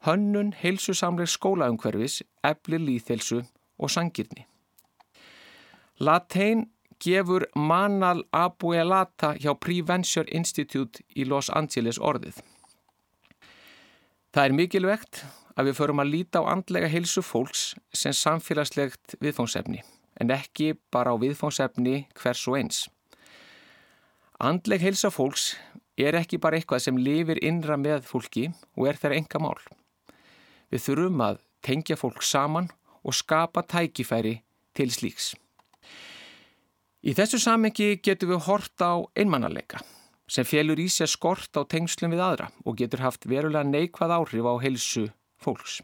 [0.03, 3.37] Hönnun, heilsusamlegs skólaumhverfis, efli líðhelsu
[3.79, 4.43] og sangirni.
[5.99, 6.65] Latein
[6.99, 12.41] gefur Manal Abuelata hjá Prevention Institute í Los Angeles orðið.
[14.33, 15.23] Það er mikilvægt
[15.55, 17.63] að við förum að líta á andlega heilsu fólks
[17.93, 19.83] sem samfélagslegt viðfóngsefni
[20.19, 22.87] en ekki bara á viðfóngsefni hvers og eins.
[24.41, 25.53] Andleg heilsa fólks
[25.97, 29.59] er ekki bara eitthvað sem lifir innra með fólki og er þær enga mál.
[30.73, 32.71] Við þurfum að tengja fólk saman
[33.03, 34.39] og skapa tækifæri
[34.73, 35.33] til slíks.
[37.03, 39.83] Í þessu samengi getum við horta á einmannarleika
[40.33, 44.47] sem félur í sér skort á tengslum við aðra og getur haft verulega neikvað áhrif
[44.49, 45.81] á heilsu fólks.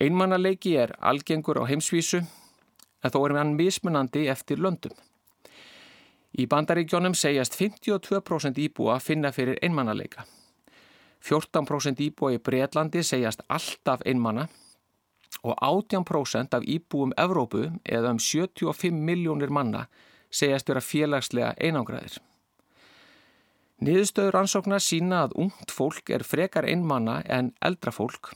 [0.00, 4.94] Einmannaleiki er algengur á heimsvísu en þó er hann mismunandi eftir löndum.
[6.38, 10.24] Í bandaríkjónum segjast 52% íbúa finna fyrir einmannaleika.
[11.22, 14.48] 14% íbúa í Breitlandi segjast alltaf einmanna
[15.42, 19.86] og 18% af íbúum Evrópu eða um 75 miljónir manna
[20.30, 22.18] segjast vera félagslega einangraðir.
[23.82, 28.30] Niðurstöður ansóknar sína að ungt fólk er frekar einmanna en eldra fólk.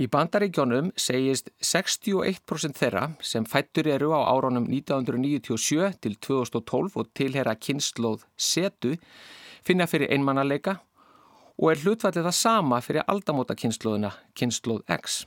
[0.00, 7.52] Í bandaríkjónum segist 61% þeirra sem fættur eru á áraunum 1997 til 2012 og tilhera
[7.52, 8.94] kynnslóð setu
[9.66, 10.78] finna fyrir einmannaleika
[11.60, 15.26] og er hlutfallið það sama fyrir aldamóta kynnslóðina, kynnslóð X.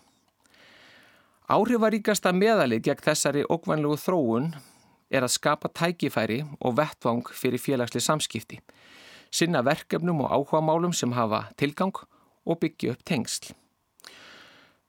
[1.53, 4.55] Áhrifaríkasta meðalið gegn þessari ókvænlegu þróun
[5.13, 8.63] er að skapa tækifæri og vettvang fyrir félagsli samskipti
[9.33, 11.93] sinna verkefnum og áhugamálum sem hafa tilgang
[12.45, 13.53] og byggja upp tengsl.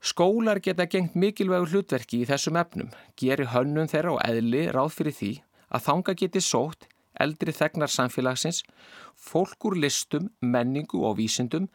[0.05, 5.17] Skólar geta gengt mikilvægur hlutverki í þessum efnum, gerir hönnun þeirra og eðli ráð fyrir
[5.17, 5.31] því
[5.73, 6.85] að þanga geti sótt
[7.25, 8.61] eldri þegnar samfélagsins,
[9.17, 11.71] fólk úr listum, menningu og vísindum,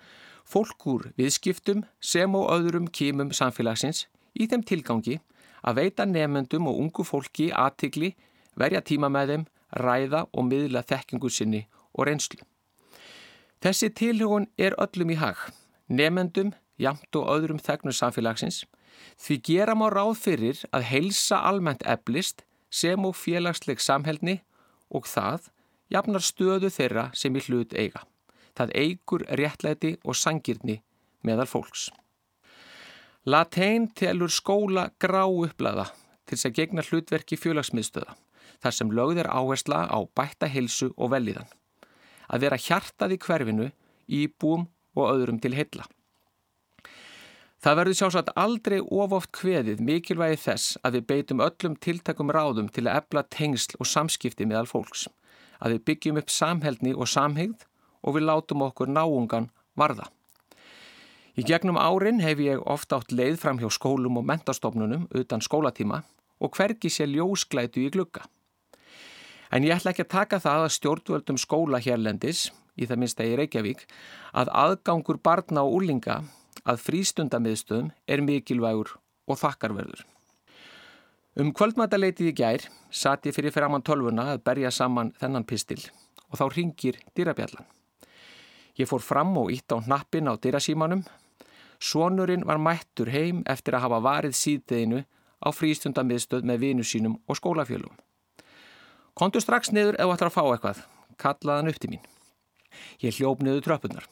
[0.46, 4.06] fólk úr viðskiptum sem og öðrum kímum samfélagsins
[4.38, 5.18] í þeim tilgangi
[5.66, 8.14] að veita nefnendum og ungu fólki aðtigli,
[8.54, 9.50] verja tíma með þeim,
[9.82, 11.66] ræða og miðla þekkingu sinni
[11.98, 12.46] og reynslu.
[13.58, 15.40] Þessi tilhugun er öllum í hag,
[15.90, 18.64] nefendum, jamt og öðrum þegnum samfélagsins,
[19.20, 24.40] því gera má ráð fyrir að heilsa almennt eblist sem og félagsleg samhælni
[24.90, 25.50] og það
[25.94, 28.04] jafnar stöðu þeirra sem í hlut eiga.
[28.58, 30.80] Það eigur réttlæti og sangirni
[31.24, 31.90] meðal fólks.
[33.26, 35.90] Latein telur skóla grá upplæða
[36.26, 38.16] til þess að gegna hlutverki fjölagsmiðstöða,
[38.62, 41.50] þar sem lögð er áhersla á bætta heilsu og velíðan
[42.30, 43.70] að vera hjartað í hverfinu,
[44.08, 44.68] íbúum
[44.98, 45.88] og öðrum til heilla.
[47.60, 52.86] Það verður sjálfsagt aldrei ofoft kveðið mikilvægi þess að við beitum öllum tiltakum ráðum til
[52.86, 55.10] að ebla tengsl og samskipti meðal fólks,
[55.60, 57.66] að við byggjum upp samhældni og samhigð
[58.00, 60.08] og við látum okkur náungan varða.
[61.36, 66.06] Í gegnum árin hef ég ofta átt leið fram hjá skólum og mentastofnunum utan skólatíma
[66.40, 68.24] og hvergi sé ljósklætu í glugga.
[69.52, 73.34] En ég ætla ekki að taka það að stjórnvöldum skóla hérlendis, í það minnst að
[73.34, 73.88] ég Reykjavík,
[74.32, 76.22] að aðgangur barna og úlinga
[76.68, 78.96] að frístundamiðstöðum er mikilvægur
[79.30, 80.06] og þakkarverður.
[81.40, 85.82] Um kvöldmætaleitið í gær satt ég fyrir framann tölvuna að berja saman þennan pistil
[86.30, 87.68] og þá ringir dyrabjallan.
[88.80, 91.04] Ég fór fram og ítt á hnappin á dyrasímanum.
[91.80, 95.04] Svonurinn var mættur heim eftir að hafa varið síðdeinu
[95.40, 97.92] á frístundamiðstöð með vinu sínum og skólafjölum.
[99.16, 100.82] Kontu strax niður ef þú ætlar að fá eitthvað,
[101.20, 102.04] kallaðan upp til mín.
[103.04, 104.06] Ég hljóp niður tröpunar.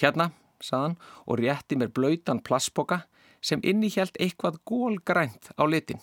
[0.00, 0.30] Hérna,
[0.64, 0.96] saðan,
[1.26, 3.02] og rétti mér blöytan plassboka
[3.42, 6.00] sem innihjælt eitthvað gólgrænt á litin.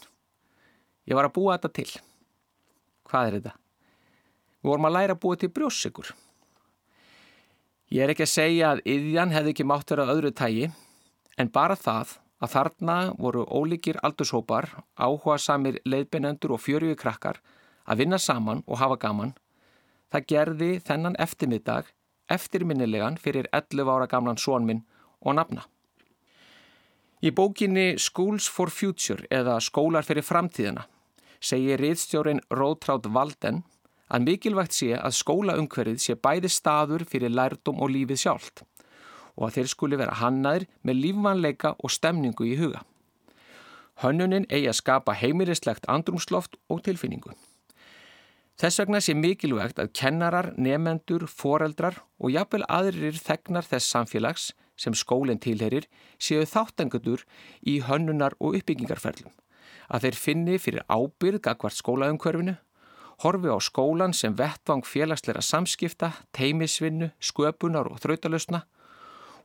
[1.07, 1.89] Ég var að búa þetta til.
[3.09, 3.53] Hvað er þetta?
[4.59, 6.09] Við vorum að læra að búa til brjóssikur.
[7.89, 10.67] Ég er ekki að segja að yðjan hefði ekki mátt verið öðru tægi,
[11.39, 17.39] en bara það að þarna voru ólíkir aldurshópar, áhuga samir leiðbeinendur og fjörjögu krakkar
[17.89, 19.33] að vinna saman og hafa gaman,
[20.11, 21.89] það gerði þennan eftirmiddag
[22.29, 24.85] eftirminnilegan fyrir 11 ára gamlan sónminn
[25.21, 25.65] og nafna.
[27.19, 30.85] Í bókinni Schools for Future eða Skólar fyrir framtíðina
[31.43, 33.63] segir riðstjórin Rótrátt Valden
[34.09, 38.63] að mikilvægt sé að skólaumhverfið sé bæði staður fyrir lærdom og lífið sjálft
[39.35, 42.81] og að þeir skuli vera hannaðir með lífvanleika og stemningu í huga.
[44.03, 47.31] Hönnunin eigi að skapa heimirislegt andrumsloft og tilfinningu.
[48.59, 54.49] Þess vegna sé mikilvægt að kennarar, nefendur, foreldrar og jafnvel aðrir þegnar þess samfélags
[54.79, 55.87] sem skólinn tilherir
[56.19, 57.23] séu þáttangutur
[57.63, 59.31] í hönnunar og uppbyggingarferlum.
[59.87, 62.57] Að þeir finni fyrir ábyrg akkvart skólaumhverfinu
[63.23, 68.65] horfi á skólan sem vettvang félagsleira samskipta, teimisvinnu, sköpunar og þrautalösna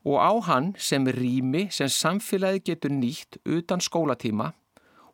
[0.05, 4.53] og á hann sem rými sem samfélagi getur nýtt utan skólatíma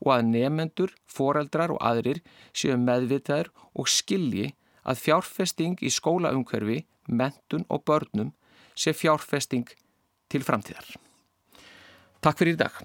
[0.00, 2.22] og að nefendur, foreldrar og aðrir
[2.56, 8.32] séu meðvitaður og skilji að fjárfesting í skólaumhverfi, mentun og börnum
[8.78, 9.68] sé fjárfesting
[10.30, 10.96] til framtíðar.
[12.20, 12.80] Takk fyrir í dag.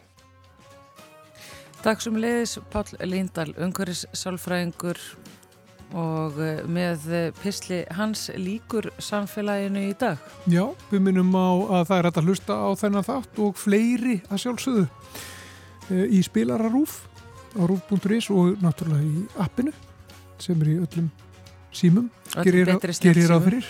[1.86, 5.00] Takk sem leiðis Pál Líndal, umhverfis sálfræðingur
[5.94, 10.18] og eh, með eh, pisli hans líkur samfélaginu í dag.
[10.50, 11.50] Já, við minnum á
[11.80, 14.88] að það er að hlusta á þennan þátt og fleiri að sjálfsögðu
[15.90, 17.04] í spilararúf
[17.56, 19.74] á rúf.is og náttúrulega í appinu
[20.42, 21.12] sem er í öllum
[21.76, 22.10] símum.
[22.44, 22.72] Gerir,
[23.04, 23.68] gerir á fyrir.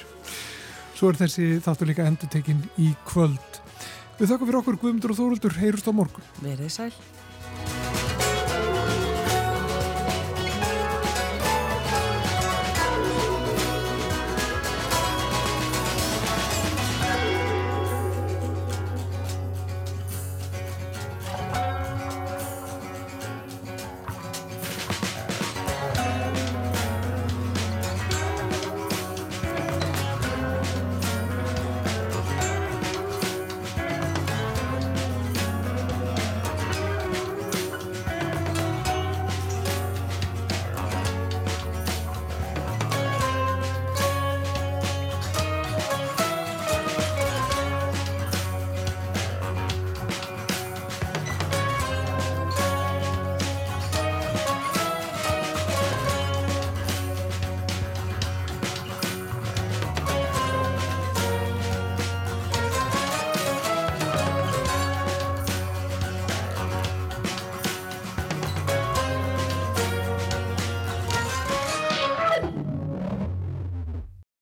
[0.95, 3.61] Svo er þessi þáttu líka endur tekin í kvöld.
[4.15, 6.27] Við þakka fyrir okkur Guðmundur og Þóruldur, heyrust á morgun.
[6.39, 6.91] Verðið sæl